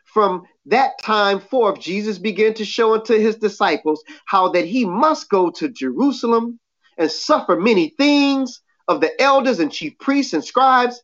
[0.06, 5.28] From that time forth, Jesus began to show unto his disciples how that he must
[5.28, 6.58] go to Jerusalem
[6.98, 11.02] and suffer many things of the elders and chief priests and scribes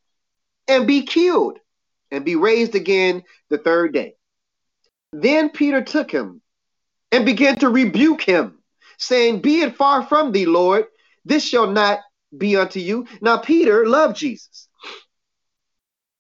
[0.69, 1.59] and be killed
[2.11, 4.15] and be raised again the third day.
[5.13, 6.41] Then Peter took him
[7.13, 8.59] and began to rebuke him,
[8.99, 10.87] saying, Be it far from thee, Lord,
[11.25, 12.01] this shall not
[12.37, 13.07] be unto you.
[13.21, 14.69] Now, Peter loved Jesus.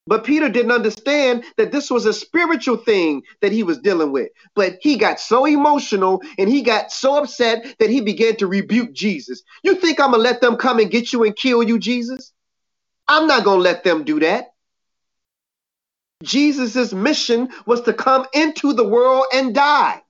[0.06, 4.30] But Peter didn't understand that this was a spiritual thing that he was dealing with.
[4.54, 8.92] But he got so emotional and he got so upset that he began to rebuke
[8.92, 9.42] Jesus.
[9.62, 12.32] You think I'm going to let them come and get you and kill you, Jesus?
[13.06, 14.46] I'm not going to let them do that.
[16.22, 20.02] Jesus' mission was to come into the world and die.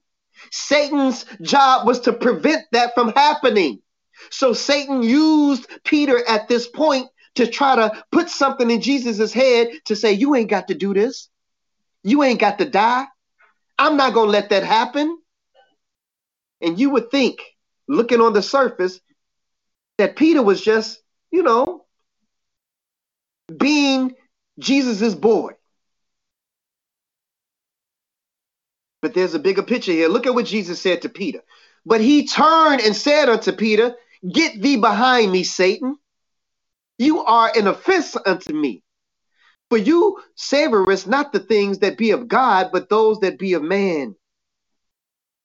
[0.51, 3.80] Satan's job was to prevent that from happening.
[4.30, 9.68] So Satan used Peter at this point to try to put something in Jesus's head
[9.86, 11.28] to say, You ain't got to do this.
[12.02, 13.06] You ain't got to die.
[13.78, 15.18] I'm not going to let that happen.
[16.60, 17.40] And you would think,
[17.88, 19.00] looking on the surface,
[19.98, 21.00] that Peter was just,
[21.30, 21.84] you know,
[23.56, 24.14] being
[24.58, 25.52] Jesus's boy.
[29.02, 30.08] But there's a bigger picture here.
[30.08, 31.40] Look at what Jesus said to Peter.
[31.86, 33.94] But he turned and said unto Peter,
[34.30, 35.96] Get thee behind me, Satan.
[37.01, 38.82] You are an offense unto me.
[39.70, 43.62] For you savorest not the things that be of God, but those that be of
[43.62, 44.14] man.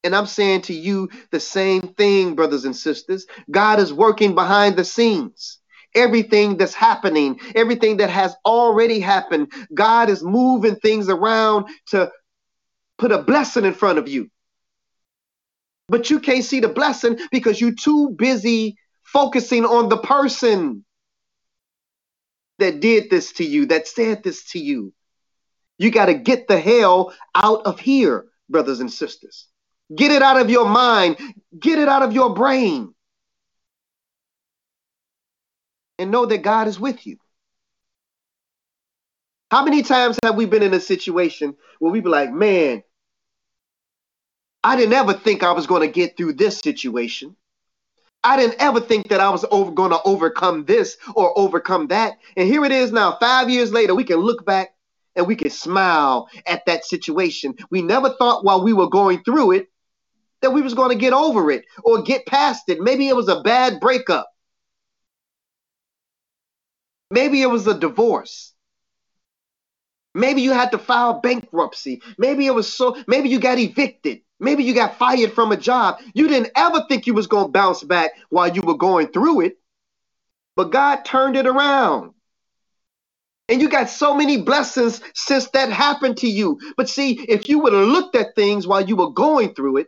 [0.04, 3.26] And I'm saying to you the same thing, brothers and sisters.
[3.50, 5.58] God is working behind the scenes.
[5.94, 12.12] Everything that's happening, everything that has already happened, God is moving things around to
[12.98, 14.28] put a blessing in front of you.
[15.88, 20.82] But you can't see the blessing because you're too busy focusing on the person
[22.58, 24.92] that did this to you, that said this to you.
[25.78, 29.46] You got to get the hell out of here, brothers and sisters.
[29.94, 31.18] Get it out of your mind,
[31.58, 32.94] get it out of your brain.
[35.98, 37.18] And know that God is with you.
[39.50, 42.82] How many times have we been in a situation where we be like, man,
[44.62, 47.36] I didn't ever think I was going to get through this situation.
[48.24, 52.18] I didn't ever think that I was over, going to overcome this or overcome that.
[52.36, 54.74] And here it is now, five years later, we can look back
[55.14, 57.54] and we can smile at that situation.
[57.70, 59.68] We never thought while we were going through it
[60.42, 62.80] that we was going to get over it or get past it.
[62.80, 64.28] Maybe it was a bad breakup.
[67.10, 68.52] Maybe it was a divorce.
[70.14, 72.02] Maybe you had to file bankruptcy.
[72.18, 74.22] Maybe it was so maybe you got evicted.
[74.38, 76.00] Maybe you got fired from a job.
[76.14, 79.42] You didn't ever think you was going to bounce back while you were going through
[79.42, 79.58] it.
[80.56, 82.12] But God turned it around.
[83.48, 86.58] And you got so many blessings since that happened to you.
[86.76, 89.86] But see, if you would have looked at things while you were going through it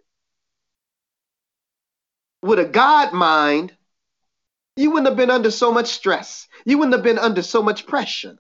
[2.40, 3.76] with a God mind,
[4.76, 6.46] you wouldn't have been under so much stress.
[6.64, 8.38] You wouldn't have been under so much pressure.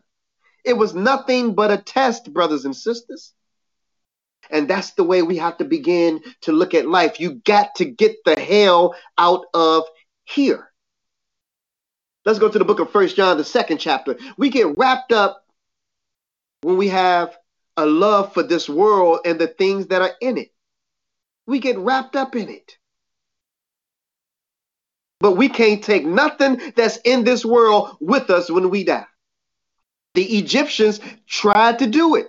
[0.64, 3.34] It was nothing but a test, brothers and sisters.
[4.50, 7.20] And that's the way we have to begin to look at life.
[7.20, 9.84] You got to get the hell out of
[10.24, 10.70] here.
[12.24, 14.16] Let's go to the book of First John, the second chapter.
[14.36, 15.44] We get wrapped up
[16.62, 17.36] when we have
[17.76, 20.52] a love for this world and the things that are in it.
[21.46, 22.76] We get wrapped up in it.
[25.20, 29.06] But we can't take nothing that's in this world with us when we die.
[30.14, 32.28] The Egyptians tried to do it.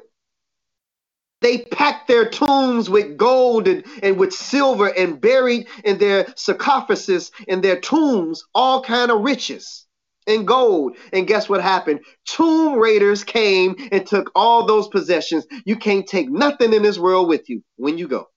[1.41, 7.31] They packed their tombs with gold and, and with silver and buried in their sarcophagus
[7.47, 9.85] in their tombs all kind of riches
[10.27, 10.97] and gold.
[11.13, 12.01] And guess what happened?
[12.25, 15.45] Tomb raiders came and took all those possessions.
[15.65, 18.27] You can't take nothing in this world with you when you go.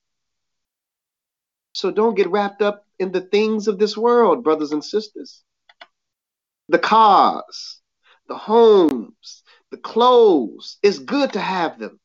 [1.73, 5.43] So don't get wrapped up in the things of this world, brothers and sisters.
[6.69, 7.81] The cars,
[8.29, 10.79] the homes, the clothes.
[10.83, 11.99] It's good to have them.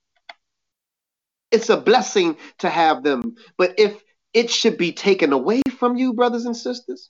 [1.52, 3.36] It's a blessing to have them.
[3.58, 4.02] But if
[4.34, 7.10] it should be taken away from you, brothers and sisters,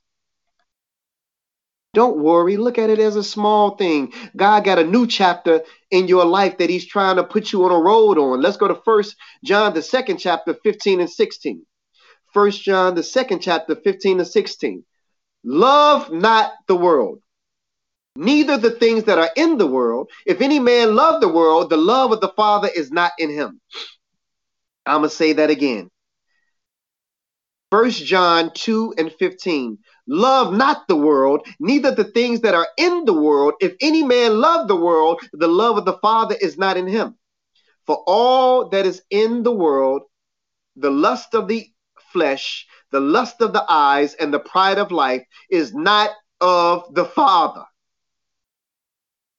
[1.94, 2.58] don't worry.
[2.58, 4.14] Look at it as a small thing.
[4.36, 7.72] God got a new chapter in your life that He's trying to put you on
[7.72, 8.42] a road on.
[8.42, 11.66] Let's go to First John, the second chapter, 15 and 16.
[12.34, 14.84] First John, the second chapter, 15 and 16.
[15.44, 17.22] Love not the world,
[18.16, 20.12] neither the things that are in the world.
[20.26, 23.60] If any man love the world, the love of the Father is not in him.
[24.88, 25.90] I'm going to say that again.
[27.70, 29.78] First John 2 and 15.
[30.08, 33.56] Love not the world, neither the things that are in the world.
[33.60, 37.18] If any man love the world, the love of the Father is not in him.
[37.86, 40.04] For all that is in the world,
[40.78, 41.70] the lust of the
[42.14, 47.06] flesh, the lust of the eyes, and the pride of life is not of the
[47.06, 47.66] Father,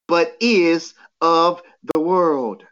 [0.07, 0.93] but is
[1.23, 1.63] of
[1.95, 2.63] the world.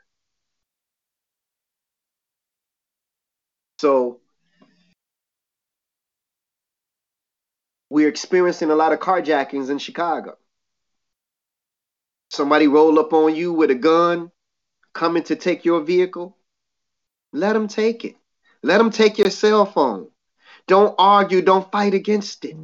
[3.79, 4.21] So
[7.91, 10.37] we're experiencing a lot of carjackings in Chicago.
[12.31, 14.31] Somebody roll up on you with a gun,
[14.93, 16.37] coming to take your vehicle.
[17.33, 18.17] Let them take it.
[18.63, 20.09] Let them take your cell phone.
[20.67, 21.43] Don't argue.
[21.43, 22.57] Don't fight against it.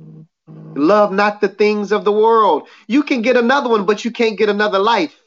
[0.75, 2.69] Love not the things of the world.
[2.89, 5.22] You can get another one, but you can't get another life.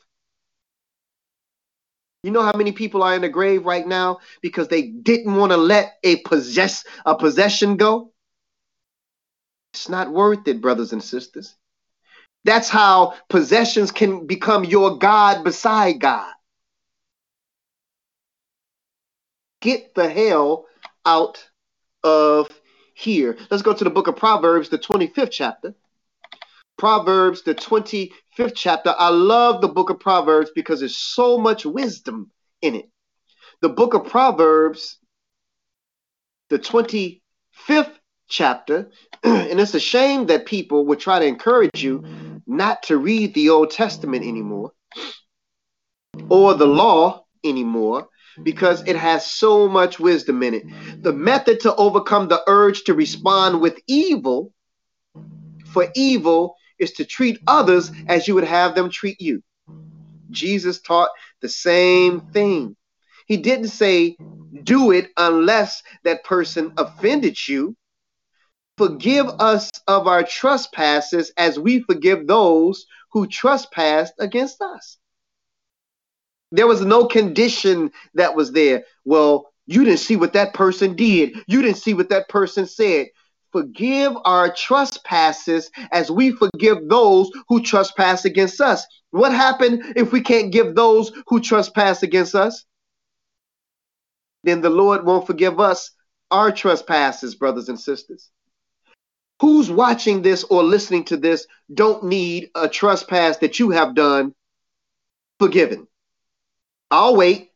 [2.25, 5.51] You know how many people are in the grave right now because they didn't want
[5.51, 8.13] to let a possess a possession go?
[9.75, 11.55] It's not worth it, brothers and sisters.
[12.43, 16.33] That's how possessions can become your God beside God.
[19.61, 20.65] Get the hell
[21.05, 21.47] out
[22.03, 22.49] of
[22.95, 23.37] here.
[23.51, 25.75] Let's go to the book of Proverbs, the 25th chapter.
[26.77, 28.93] Proverbs, the 25th chapter.
[28.97, 32.89] I love the book of Proverbs because there's so much wisdom in it.
[33.61, 34.97] The book of Proverbs,
[36.49, 37.91] the 25th
[38.27, 38.89] chapter,
[39.23, 42.03] and it's a shame that people would try to encourage you
[42.45, 44.71] not to read the Old Testament anymore
[46.29, 48.09] or the law anymore
[48.43, 51.03] because it has so much wisdom in it.
[51.03, 54.51] The method to overcome the urge to respond with evil
[55.65, 59.41] for evil is to treat others as you would have them treat you.
[60.31, 61.09] Jesus taught
[61.41, 62.75] the same thing.
[63.27, 64.17] He didn't say,
[64.63, 67.75] do it unless that person offended you.
[68.77, 74.97] Forgive us of our trespasses as we forgive those who trespassed against us.
[76.51, 78.83] There was no condition that was there.
[79.05, 81.35] Well, you didn't see what that person did.
[81.47, 83.07] You didn't see what that person said.
[83.55, 88.85] Forgive our trespasses as we forgive those who trespass against us.
[89.11, 92.65] What happened if we can't give those who trespass against us?
[94.43, 95.91] Then the Lord won't forgive us
[96.31, 98.29] our trespasses, brothers and sisters.
[99.39, 104.35] Who's watching this or listening to this don't need a trespass that you have done
[105.39, 105.87] forgiven.
[106.91, 107.51] I'll wait.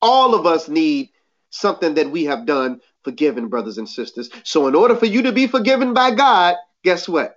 [0.00, 1.10] All of us need
[1.50, 4.30] something that we have done forgiven, brothers and sisters.
[4.44, 7.36] So, in order for you to be forgiven by God, guess what?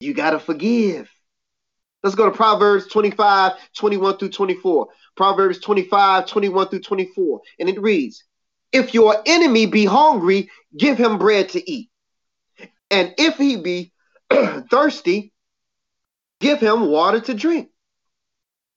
[0.00, 1.10] You got to forgive.
[2.02, 4.88] Let's go to Proverbs 25, 21 through 24.
[5.16, 7.40] Proverbs 25, 21 through 24.
[7.58, 8.24] And it reads
[8.72, 11.90] If your enemy be hungry, give him bread to eat.
[12.90, 13.92] And if he be
[14.70, 15.32] thirsty,
[16.40, 17.70] give him water to drink.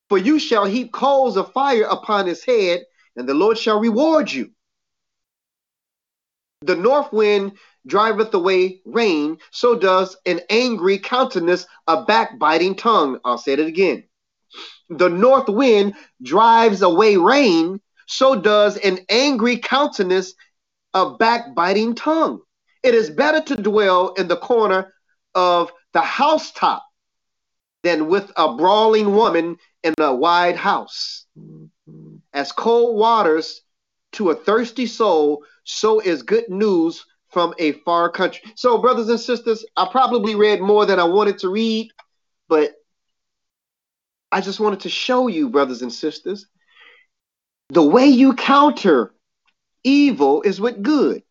[0.08, 2.82] For you shall heap coals of fire upon his head,
[3.16, 4.52] and the Lord shall reward you.
[6.62, 7.54] The north wind
[7.88, 13.20] driveth away rain, so does an angry countenance a backbiting tongue.
[13.24, 14.04] I'll say it again.
[14.90, 20.34] The north wind drives away rain, so does an angry countenance
[20.94, 22.42] a backbiting tongue.
[22.84, 24.94] It is better to dwell in the corner
[25.36, 26.84] of the housetop
[27.84, 31.26] than with a brawling woman in a wide house.
[31.38, 32.18] Mm-hmm.
[32.34, 33.62] As cold waters
[34.14, 38.42] to a thirsty soul, so is good news from a far country.
[38.56, 41.92] So, brothers and sisters, I probably read more than I wanted to read,
[42.48, 42.74] but
[44.32, 46.48] I just wanted to show you, brothers and sisters,
[47.70, 49.14] the way you counter
[49.84, 51.22] evil is with good.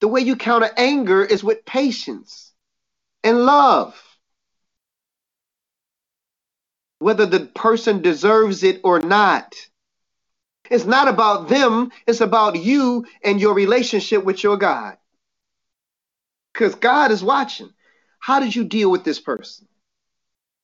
[0.00, 2.52] The way you counter anger is with patience
[3.22, 4.00] and love.
[6.98, 9.54] Whether the person deserves it or not.
[10.70, 14.96] It's not about them, it's about you and your relationship with your God.
[16.52, 17.70] Because God is watching.
[18.18, 19.68] How did you deal with this person?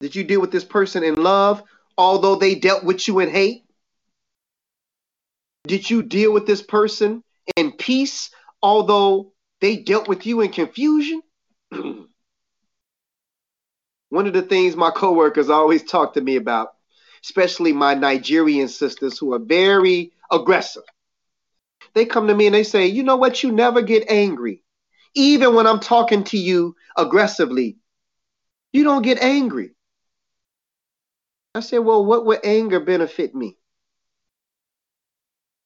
[0.00, 1.62] Did you deal with this person in love,
[1.98, 3.64] although they dealt with you in hate?
[5.66, 7.22] Did you deal with this person
[7.56, 8.30] in peace,
[8.62, 11.20] although they dealt with you in confusion?
[14.08, 16.70] One of the things my coworkers always talk to me about
[17.24, 20.84] especially my Nigerian sisters who are very aggressive.
[21.94, 23.42] They come to me and they say, You know what?
[23.42, 24.62] You never get angry.
[25.14, 27.78] Even when I'm talking to you aggressively,
[28.72, 29.72] you don't get angry.
[31.54, 33.56] I said, Well, what would anger benefit me?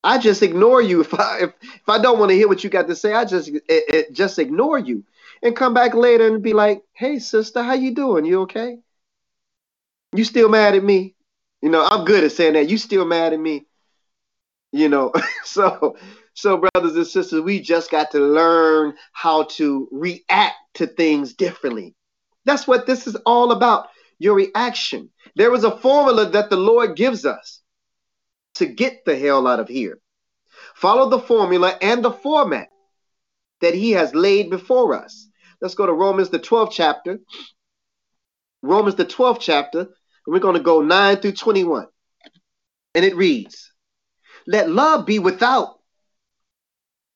[0.02, 2.70] I just ignore you if I if, if I don't want to hear what you
[2.70, 3.14] got to say.
[3.14, 5.02] I just it, it, just ignore you
[5.42, 8.24] and come back later and be like, "Hey, sister, how you doing?
[8.26, 8.78] You okay?
[10.12, 11.13] You still mad at me?
[11.64, 12.68] You know, I'm good at saying that.
[12.68, 13.64] You still mad at me?
[14.70, 15.96] You know, so
[16.34, 21.94] so brothers and sisters, we just got to learn how to react to things differently.
[22.44, 23.86] That's what this is all about.
[24.18, 25.08] Your reaction.
[25.36, 27.62] There is a formula that the Lord gives us
[28.56, 29.98] to get the hell out of here.
[30.74, 32.68] Follow the formula and the format
[33.62, 35.30] that He has laid before us.
[35.62, 37.20] Let's go to Romans, the 12th chapter.
[38.60, 39.88] Romans, the 12th chapter,
[40.26, 41.86] we're going to go 9 through 21.
[42.94, 43.72] And it reads
[44.46, 45.80] Let love be without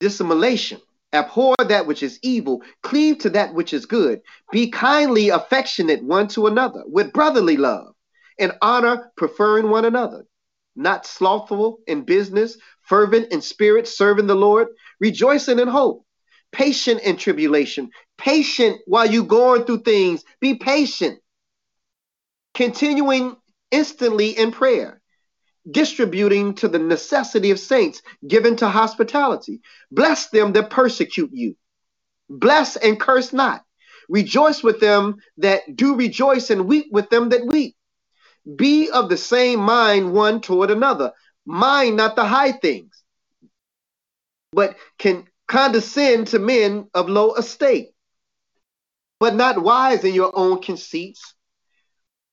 [0.00, 0.80] dissimulation.
[1.12, 4.20] Abhor that which is evil, cleave to that which is good.
[4.52, 7.94] Be kindly affectionate one to another with brotherly love,
[8.38, 10.26] and honor preferring one another.
[10.76, 14.68] Not slothful in business, fervent in spirit, serving the Lord,
[15.00, 16.04] rejoicing in hope,
[16.52, 20.24] patient in tribulation, patient while you're going through things.
[20.40, 21.20] Be patient
[22.59, 23.36] continuing
[23.70, 25.00] instantly in prayer,
[25.70, 29.61] distributing to the necessity of saints, given to hospitality.
[29.92, 31.54] Bless them that persecute you.
[32.28, 33.64] Bless and curse not.
[34.09, 37.76] Rejoice with them that do rejoice and weep with them that weep.
[38.56, 41.12] Be of the same mind one toward another.
[41.46, 43.04] Mind not the high things,
[44.50, 47.90] but can condescend to men of low estate,
[49.20, 51.36] but not wise in your own conceits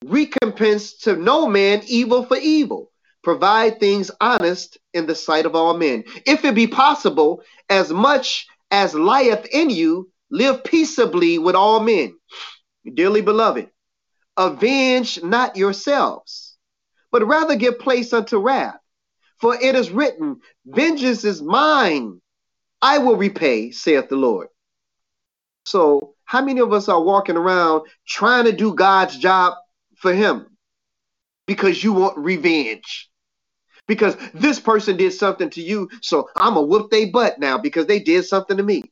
[0.06, 2.91] recompense to no man evil for evil.
[3.24, 6.03] provide things honest in the sight of all men.
[6.28, 12.16] If it be possible, as much as lieth in you, live peaceably with all men.
[12.93, 13.68] Dearly beloved,
[14.38, 16.56] avenge not yourselves,
[17.12, 18.78] but rather give place unto wrath.
[19.39, 22.22] For it is written, Vengeance is mine,
[22.80, 24.49] I will repay, saith the Lord.
[25.66, 29.56] So, how many of us are walking around trying to do God's job
[29.98, 30.48] for Him
[31.48, 33.10] because you want revenge?
[33.88, 37.86] Because this person did something to you, so I'm a whoop their butt now because
[37.86, 38.84] they did something to me.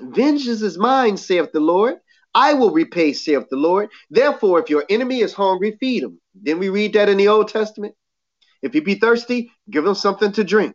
[0.00, 1.96] Vengeance is mine, saith the Lord.
[2.34, 3.88] I will repay, saith the Lord.
[4.10, 6.20] Therefore, if your enemy is hungry, feed him.
[6.34, 7.94] Then we read that in the Old Testament.
[8.62, 10.74] If he be thirsty, give him something to drink.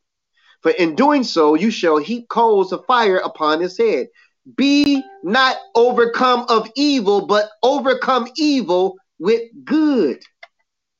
[0.61, 4.07] For in doing so, you shall heap coals of fire upon his head.
[4.55, 10.24] Be not overcome of evil, but overcome evil with good.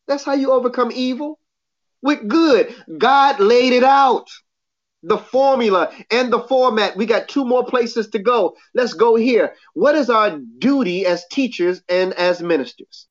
[0.08, 1.40] That's how you overcome evil
[2.04, 2.74] with good.
[2.98, 4.28] God laid it out.
[5.04, 6.96] The formula and the format.
[6.96, 8.56] We got two more places to go.
[8.76, 9.56] Let's go here.
[9.74, 13.08] What is our duty as teachers and as ministers?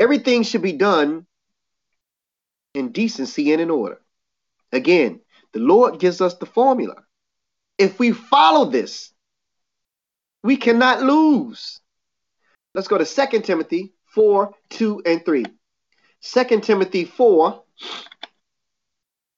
[0.00, 1.24] Everything should be done
[2.74, 4.00] in decency and in order.
[4.72, 5.20] Again,
[5.52, 6.96] the Lord gives us the formula.
[7.78, 9.12] If we follow this,
[10.42, 11.80] we cannot lose.
[12.74, 15.44] Let's go to 2 Timothy 4 2 and 3.
[16.22, 17.62] 2 Timothy 4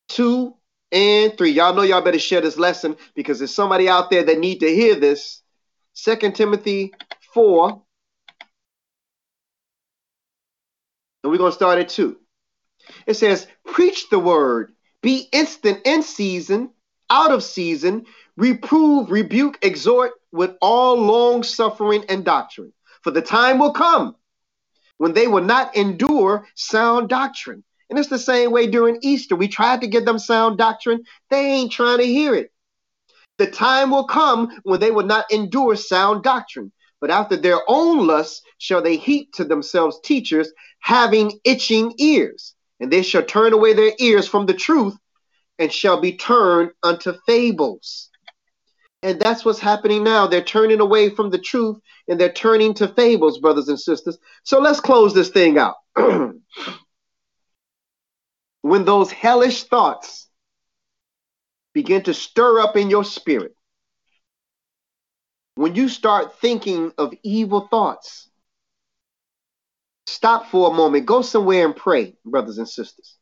[0.09, 0.55] 2
[0.93, 1.51] and 3.
[1.51, 4.75] Y'all know y'all better share this lesson because there's somebody out there that need to
[4.75, 5.43] hear this.
[5.97, 6.93] 2 Timothy
[7.35, 7.83] 4.
[11.23, 12.17] And we're going to start at 2.
[13.07, 14.73] It says, Preach the word,
[15.03, 16.71] be instant in season,
[17.09, 18.07] out of season,
[18.37, 22.73] reprove, rebuke, exhort with all long suffering and doctrine.
[23.03, 24.17] For the time will come
[24.99, 27.65] when they will not endure sound doctrine.
[27.89, 29.35] And it's the same way during Easter.
[29.35, 32.53] We tried to give them sound doctrine, they ain't trying to hear it.
[33.39, 38.07] The time will come when they will not endure sound doctrine, but after their own
[38.07, 43.73] lusts shall they heap to themselves teachers having itching ears, and they shall turn away
[43.73, 44.95] their ears from the truth
[45.59, 48.11] and shall be turned unto fables.
[49.03, 50.27] And that's what's happening now.
[50.27, 54.19] They're turning away from the truth and they're turning to fables, brothers and sisters.
[54.45, 55.77] So let's close this thing out.
[58.63, 60.29] when those hellish thoughts
[61.73, 63.55] begin to stir up in your spirit,
[65.55, 68.29] when you start thinking of evil thoughts,
[70.07, 73.17] stop for a moment, go somewhere and pray, brothers and sisters.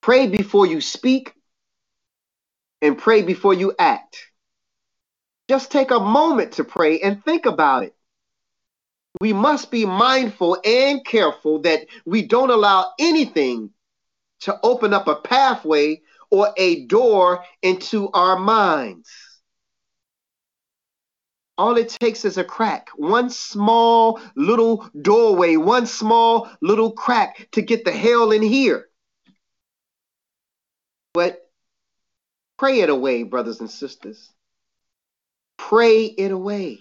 [0.00, 1.32] Pray before you speak
[2.82, 4.18] and pray before you act.
[5.48, 7.94] Just take a moment to pray and think about it.
[9.20, 13.70] We must be mindful and careful that we don't allow anything
[14.40, 19.08] to open up a pathway or a door into our minds.
[21.56, 27.62] All it takes is a crack, one small little doorway, one small little crack to
[27.62, 28.88] get the hell in here.
[31.12, 31.48] But
[32.58, 34.33] pray it away, brothers and sisters.
[35.56, 36.80] Pray it away.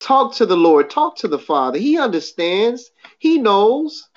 [0.00, 1.78] Talk to the Lord, talk to the Father.
[1.78, 4.08] He understands, He knows.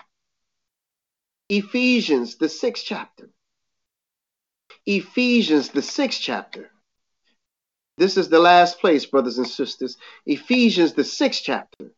[1.50, 3.30] Ephesians, the sixth chapter.
[4.86, 6.72] Ephesians, the sixth chapter.
[7.98, 9.98] This is the last place, brothers and sisters.
[10.26, 11.92] Ephesians, the sixth chapter,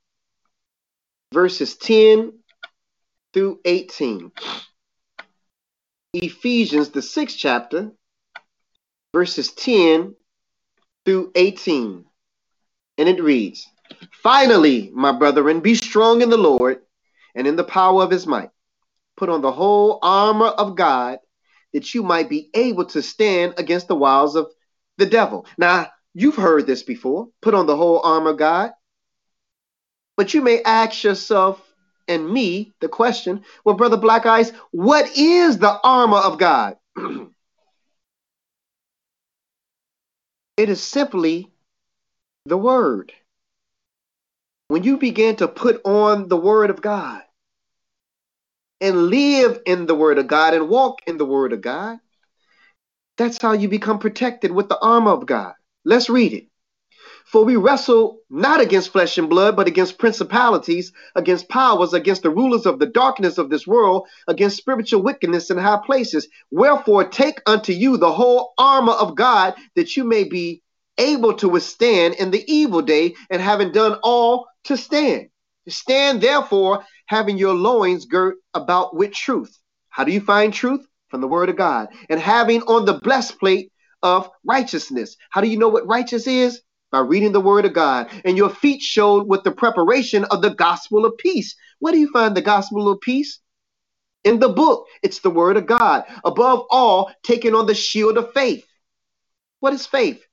[1.31, 2.33] verses 10
[3.33, 4.31] through 18.
[6.13, 7.91] Ephesians, the sixth chapter,
[9.13, 10.15] verses 10
[11.05, 12.05] through 18.
[12.97, 13.67] And it reads
[14.11, 16.79] Finally, my brethren, be strong in the Lord
[17.35, 18.49] and in the power of his might.
[19.17, 21.19] Put on the whole armor of God
[21.73, 24.47] that you might be able to stand against the wiles of
[24.97, 25.45] the devil.
[25.57, 27.27] Now, you've heard this before.
[27.41, 28.71] Put on the whole armor of God.
[30.17, 31.61] But you may ask yourself
[32.07, 36.77] and me the question well, Brother Black Ice, what is the armor of God?
[40.57, 41.51] It is simply
[42.45, 43.11] the Word.
[44.67, 47.21] When you begin to put on the Word of God
[48.81, 51.99] and live in the Word of God and walk in the Word of God,
[53.17, 55.53] that's how you become protected with the armor of God.
[55.83, 56.47] Let's read it.
[57.25, 62.29] For we wrestle not against flesh and blood, but against principalities, against powers, against the
[62.29, 66.27] rulers of the darkness of this world, against spiritual wickedness in high places.
[66.51, 70.61] Wherefore, take unto you the whole armor of God, that you may be
[70.99, 75.29] able to withstand in the evil day, and having done all to stand.
[75.67, 79.59] Stand therefore, having your loins girt about with truth.
[79.89, 80.85] How do you find truth?
[81.09, 81.89] From the word of God.
[82.09, 83.71] And having on the breastplate
[84.03, 85.17] of righteousness.
[85.31, 86.61] How do you know what righteous is?
[86.91, 88.09] By reading the word of God.
[88.25, 91.55] And your feet showed with the preparation of the gospel of peace.
[91.79, 93.39] Where do you find the gospel of peace?
[94.23, 94.87] In the book.
[95.03, 96.05] It's the word of God.
[96.25, 98.65] Above all, taking on the shield of faith.
[99.61, 100.24] What is faith?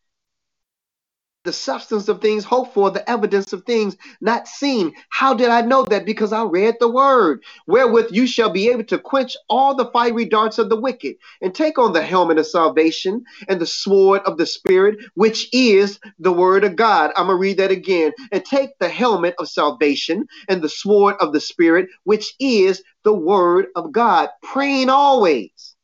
[1.45, 4.95] The substance of things hoped for, the evidence of things not seen.
[5.11, 6.07] How did I know that?
[6.07, 10.27] Because I read the word, wherewith you shall be able to quench all the fiery
[10.27, 14.39] darts of the wicked, and take on the helmet of salvation and the sword of
[14.39, 17.13] the Spirit, which is the word of God.
[17.17, 18.13] I'm going to read that again.
[18.33, 23.15] And take the helmet of salvation and the sword of the Spirit, which is the
[23.15, 25.77] word of God, praying always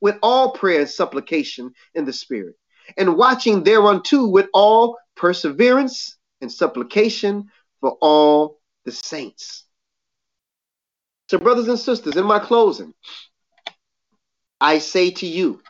[0.00, 2.56] with all prayer and supplication in the Spirit
[2.96, 9.64] and watching thereunto with all perseverance and supplication for all the saints.
[11.28, 12.94] So, brothers and sisters, in my closing,
[14.60, 15.60] I say to you,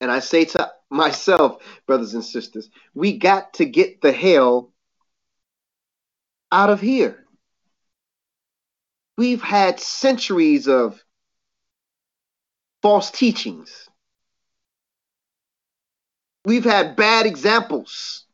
[0.00, 4.72] and I say to myself, brothers and sisters, we got to get the hell
[6.52, 7.24] out of here.
[9.16, 11.02] We've had centuries of
[12.82, 13.88] false teachings
[16.44, 18.24] We've had bad examples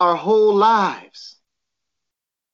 [0.00, 1.38] our whole lives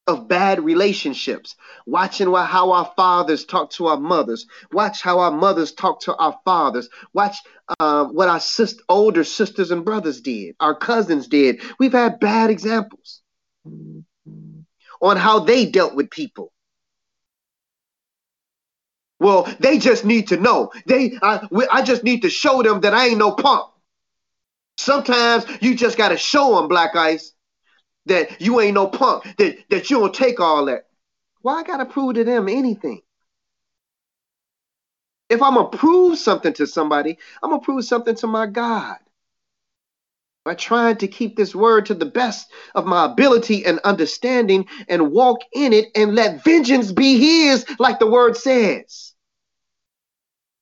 [0.07, 1.55] of bad relationships.
[1.85, 4.47] Watching how our fathers talk to our mothers.
[4.71, 6.89] Watch how our mothers talk to our fathers.
[7.13, 7.37] Watch
[7.79, 8.41] uh, what our
[8.87, 11.61] older sisters and brothers did, our cousins did.
[11.79, 13.21] We've had bad examples
[15.01, 16.51] on how they dealt with people.
[19.19, 20.71] Well, they just need to know.
[20.85, 23.69] They, I, I just need to show them that I ain't no punk.
[24.79, 27.33] Sometimes you just got to show them, Black Ice,
[28.05, 30.85] that you ain't no punk, that, that you don't take all that.
[31.41, 33.01] Why I got to prove to them anything?
[35.27, 38.45] If I'm going to prove something to somebody, I'm going to prove something to my
[38.45, 38.95] God
[40.45, 45.11] by trying to keep this word to the best of my ability and understanding and
[45.11, 49.13] walk in it and let vengeance be his, like the word says.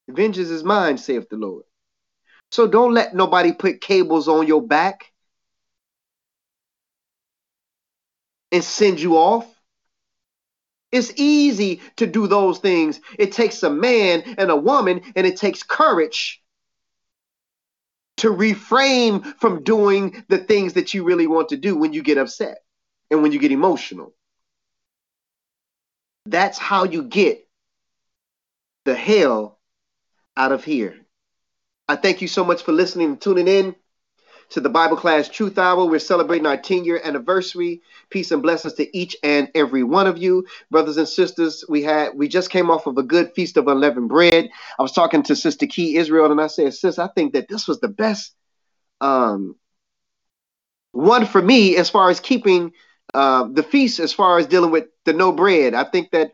[0.10, 1.66] Vengeance is mine, saith the Lord.
[2.52, 5.12] So don't let nobody put cables on your back
[8.52, 9.46] and send you off.
[10.92, 13.02] It's easy to do those things.
[13.20, 16.42] It takes a man and a woman, and it takes courage
[18.18, 22.18] to refrain from doing the things that you really want to do when you get
[22.18, 22.60] upset
[23.12, 24.14] and when you get emotional.
[26.26, 27.48] That's how you get
[28.86, 29.60] the hell
[30.36, 31.07] out of here.
[31.88, 33.76] I thank you so much for listening and tuning in
[34.50, 35.86] to the Bible Class Truth Hour.
[35.86, 37.82] We're celebrating our 10 year anniversary.
[38.10, 41.64] Peace and blessings to each and every one of you, brothers and sisters.
[41.70, 44.50] We had we just came off of a good feast of unleavened bread.
[44.78, 47.68] I was talking to Sister Key Israel, and I said, Sis, I think that this
[47.68, 48.36] was the best
[49.00, 49.56] um,
[50.92, 52.74] one for me as far as keeping
[53.14, 55.74] uh, the feast, as far as dealing with the no bread.
[55.74, 56.34] I think that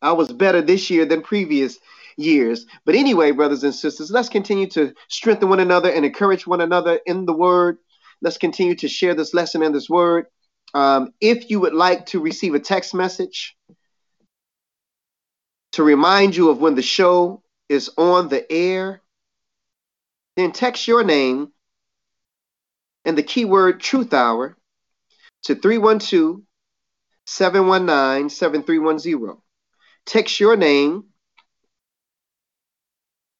[0.00, 1.78] I was better this year than previous
[2.16, 2.66] years.
[2.84, 7.00] But anyway, brothers and sisters, let's continue to strengthen one another and encourage one another
[7.06, 7.78] in the word.
[8.22, 10.26] Let's continue to share this lesson and this word.
[10.72, 13.56] Um, if you would like to receive a text message
[15.72, 19.02] to remind you of when the show is on the air,
[20.36, 21.52] then text your name
[23.04, 24.56] and the keyword truth hour
[25.44, 26.40] to 312
[27.26, 29.36] 719 7310.
[30.06, 31.04] Text your name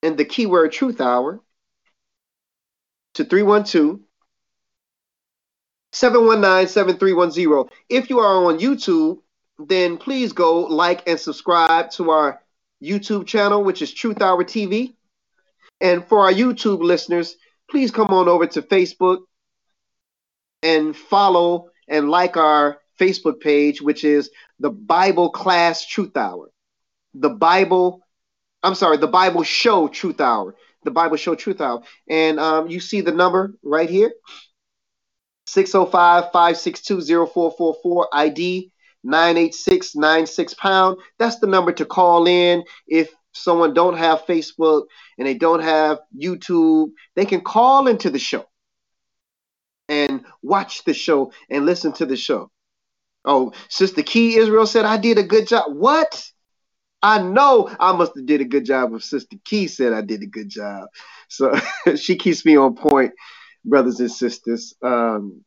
[0.05, 1.41] and the keyword truth hour
[3.15, 4.01] to 312
[5.93, 7.79] 719 7310.
[7.89, 9.21] If you are on YouTube,
[9.59, 12.43] then please go like and subscribe to our
[12.83, 14.95] YouTube channel, which is Truth Hour TV.
[15.81, 17.37] And for our YouTube listeners,
[17.71, 19.21] please come on over to Facebook
[20.63, 26.51] and follow and like our Facebook page, which is the Bible Class Truth Hour.
[27.15, 28.04] The Bible
[28.65, 30.57] I'm sorry, the Bible Show Truth Hour.
[30.85, 31.83] The Bible Show Truth Hour.
[32.09, 34.13] And um, you see the number right here
[35.47, 38.73] 605 562 0444 ID
[39.05, 40.99] 98696 pound.
[41.19, 44.85] That's the number to call in if someone don't have Facebook
[45.19, 46.91] and they don't have YouTube.
[47.17, 48.47] They can call into the show
[49.89, 52.51] and watch the show and listen to the show.
[53.27, 55.65] Oh, Sister Key Israel said I did a good job.
[55.75, 56.31] What?
[57.05, 58.95] I know I must have did a good job.
[58.95, 60.89] If Sister Key said I did a good job,
[61.29, 61.55] so
[61.97, 63.13] she keeps me on point,
[63.63, 64.75] brothers and sisters.
[64.83, 65.45] Um,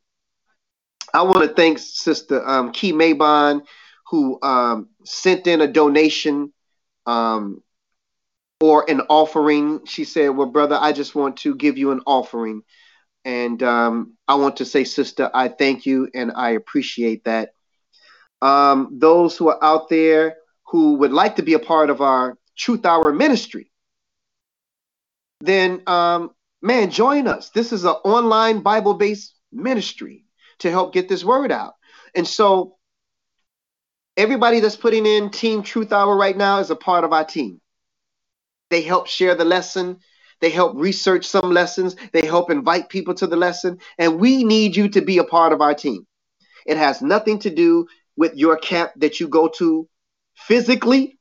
[1.12, 3.62] I want to thank Sister um, Key Maybon,
[4.06, 6.52] who um, sent in a donation
[7.06, 7.60] um,
[8.60, 9.84] or an offering.
[9.84, 12.62] She said, Well, brother, I just want to give you an offering.
[13.24, 17.50] And um, I want to say, sister, I thank you and I appreciate that.
[18.40, 20.36] Um, those who are out there
[20.70, 23.70] who would like to be a part of our Truth Hour ministry,
[25.40, 26.30] then um,
[26.60, 27.50] man, join us.
[27.50, 30.24] This is an online Bible based ministry
[30.58, 31.74] to help get this word out.
[32.14, 32.76] And so,
[34.16, 37.60] everybody that's putting in Team Truth Hour right now is a part of our team.
[38.70, 40.00] They help share the lesson.
[40.40, 41.96] They help research some lessons.
[42.12, 43.78] They help invite people to the lesson.
[43.98, 46.06] And we need you to be a part of our team.
[46.66, 47.86] It has nothing to do
[48.16, 49.88] with your camp that you go to
[50.46, 51.18] physically.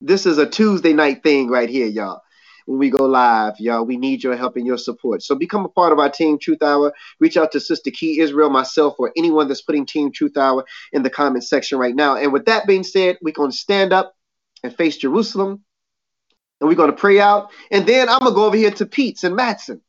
[0.00, 2.20] This is a Tuesday night thing right here, y'all
[2.66, 3.84] when we go live, y'all.
[3.84, 5.22] We need your help and your support.
[5.22, 6.92] So become a part of our Team Truth Hour.
[7.20, 11.02] Reach out to Sister Key Israel, myself, or anyone that's putting Team Truth Hour in
[11.02, 12.16] the comment section right now.
[12.16, 14.14] And with that being said, we're going to stand up
[14.62, 15.64] and face Jerusalem.
[16.60, 17.50] And we're going to pray out.
[17.70, 19.82] And then I'm going to go over here to Pete's and Matson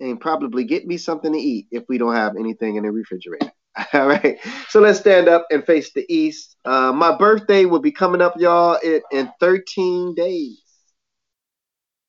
[0.00, 3.52] and probably get me something to eat if we don't have anything in the refrigerator.
[3.92, 4.38] All right.
[4.68, 6.56] So let's stand up and face the east.
[6.64, 10.60] Uh, my birthday will be coming up, y'all, in, in 13 days.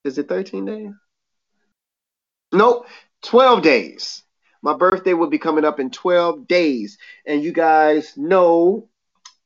[0.04, 0.92] Is it 13 days?
[2.52, 2.86] Nope,
[3.24, 4.24] 12 days.
[4.62, 6.98] My birthday will be coming up in 12 days.
[7.26, 8.88] And you guys know,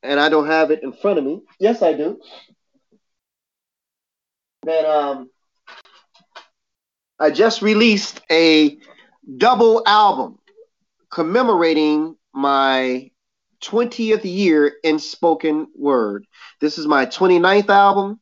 [0.02, 1.40] and I don't have it in front of me.
[1.58, 2.20] Yes, I do.
[4.64, 5.30] That um
[7.18, 8.78] I just released a
[9.38, 10.38] double album
[11.10, 13.10] commemorating my
[13.62, 16.26] 20th year in spoken word.
[16.60, 18.20] This is my 29th album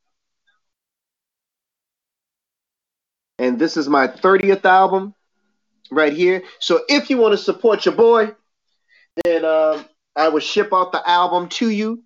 [3.38, 5.14] and this is my 30th album
[5.90, 6.42] right here.
[6.60, 8.34] So if you want to support your boy,
[9.24, 9.82] then uh,
[10.16, 12.02] I will ship out the album to you.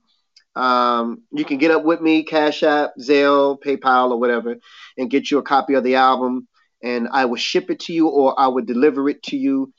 [0.55, 4.57] Um, you can get up with me, Cash App, Zelle, PayPal, or whatever,
[4.99, 6.47] and get you a copy of the album.
[6.83, 9.73] And I will ship it to you, or I will deliver it to you.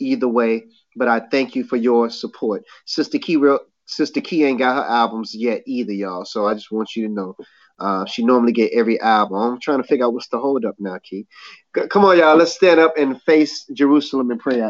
[0.00, 0.64] Either way,
[0.96, 2.64] but I thank you for your support.
[2.86, 6.24] Sister Key, real, Sister Key ain't got her albums yet either, y'all.
[6.24, 7.36] So I just want you to know
[7.78, 9.36] uh, she normally get every album.
[9.36, 11.26] I'm trying to figure out what's the holdup now, Key.
[11.88, 12.36] Come on, y'all.
[12.36, 14.60] Let's stand up and face Jerusalem and pray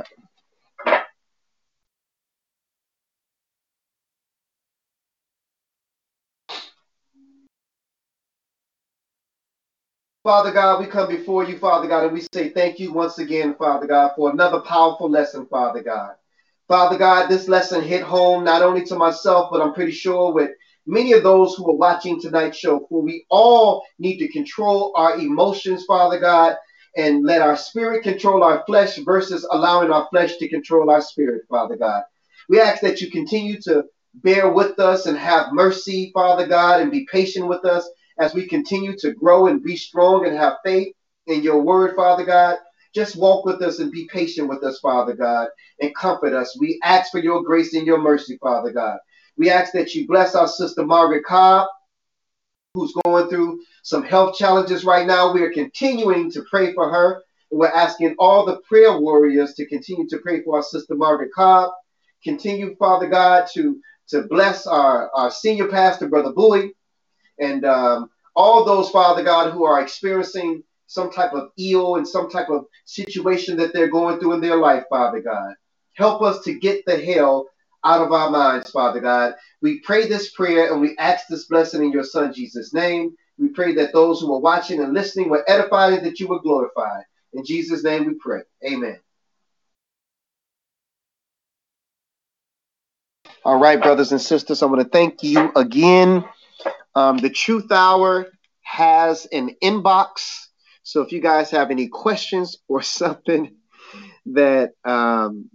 [10.30, 13.56] Father God, we come before you, Father God, and we say thank you once again,
[13.58, 16.12] Father God, for another powerful lesson, Father God.
[16.68, 20.52] Father God, this lesson hit home not only to myself, but I'm pretty sure with
[20.86, 25.18] many of those who are watching tonight's show, for we all need to control our
[25.18, 26.54] emotions, Father God,
[26.96, 31.42] and let our spirit control our flesh versus allowing our flesh to control our spirit,
[31.50, 32.04] Father God.
[32.48, 33.82] We ask that you continue to
[34.14, 37.84] bear with us and have mercy, Father God, and be patient with us
[38.20, 40.94] as we continue to grow and be strong and have faith
[41.26, 42.58] in your word, Father God.
[42.94, 45.48] Just walk with us and be patient with us, Father God,
[45.80, 46.56] and comfort us.
[46.58, 48.98] We ask for your grace and your mercy, Father God.
[49.38, 51.68] We ask that you bless our sister Margaret Cobb,
[52.74, 55.32] who's going through some health challenges right now.
[55.32, 57.22] We are continuing to pray for her.
[57.50, 61.70] We're asking all the prayer warriors to continue to pray for our sister Margaret Cobb.
[62.22, 66.72] Continue, Father God, to, to bless our, our senior pastor, Brother Bowie,
[67.40, 72.28] and um, all those, Father God, who are experiencing some type of ill and some
[72.30, 75.54] type of situation that they're going through in their life, Father God.
[75.94, 77.46] Help us to get the hell
[77.84, 79.34] out of our minds, Father God.
[79.62, 83.14] We pray this prayer and we ask this blessing in your Son Jesus' name.
[83.38, 86.40] We pray that those who are watching and listening were edified and that you were
[86.40, 87.04] glorified.
[87.32, 88.40] In Jesus' name we pray.
[88.66, 88.98] Amen.
[93.44, 96.24] All right, brothers and sisters, I want to thank you again.
[96.94, 98.26] Um, the Truth Hour
[98.62, 100.46] has an inbox.
[100.82, 103.56] So if you guys have any questions or something
[104.26, 105.50] that um,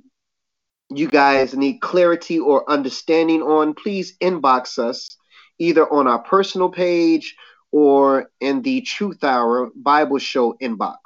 [0.89, 5.17] you guys need clarity or understanding on, please inbox us
[5.57, 7.35] either on our personal page
[7.71, 10.97] or in the Truth Hour Bible Show inbox.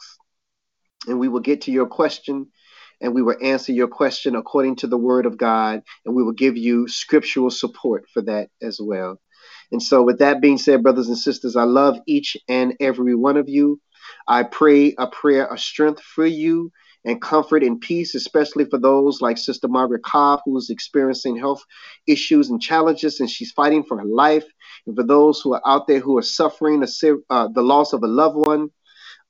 [1.07, 2.47] And we will get to your question
[3.01, 6.33] and we will answer your question according to the Word of God and we will
[6.33, 9.19] give you scriptural support for that as well.
[9.71, 13.37] And so, with that being said, brothers and sisters, I love each and every one
[13.37, 13.79] of you.
[14.27, 16.71] I pray a prayer of strength for you
[17.05, 21.63] and comfort and peace, especially for those like Sister Margaret Cobb, who's experiencing health
[22.07, 24.45] issues and challenges, and she's fighting for her life.
[24.87, 26.87] And for those who are out there who are suffering the,
[27.29, 28.69] uh, the loss of a loved one,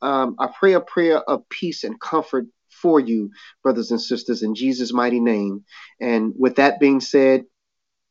[0.02, 3.32] um, I pray a prayer of peace and comfort for you,
[3.64, 5.66] brothers and sisters, in Jesus' mighty name.
[6.02, 7.44] And with that being said,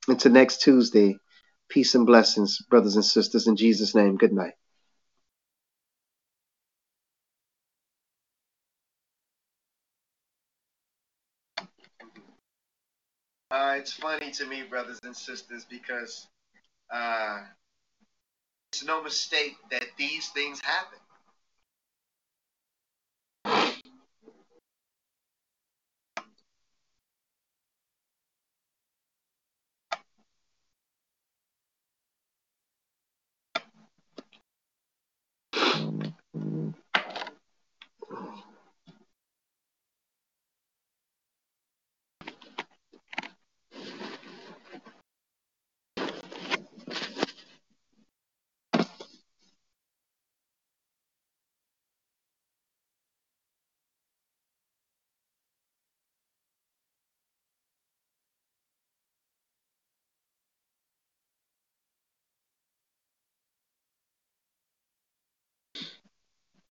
[0.08, 1.16] Until next Tuesday,
[1.68, 3.46] peace and blessings, brothers and sisters.
[3.46, 4.54] In Jesus' name, good night.
[13.50, 16.26] Uh, it's funny to me, brothers and sisters, because
[16.92, 17.40] uh,
[18.72, 20.98] it's no mistake that these things happen.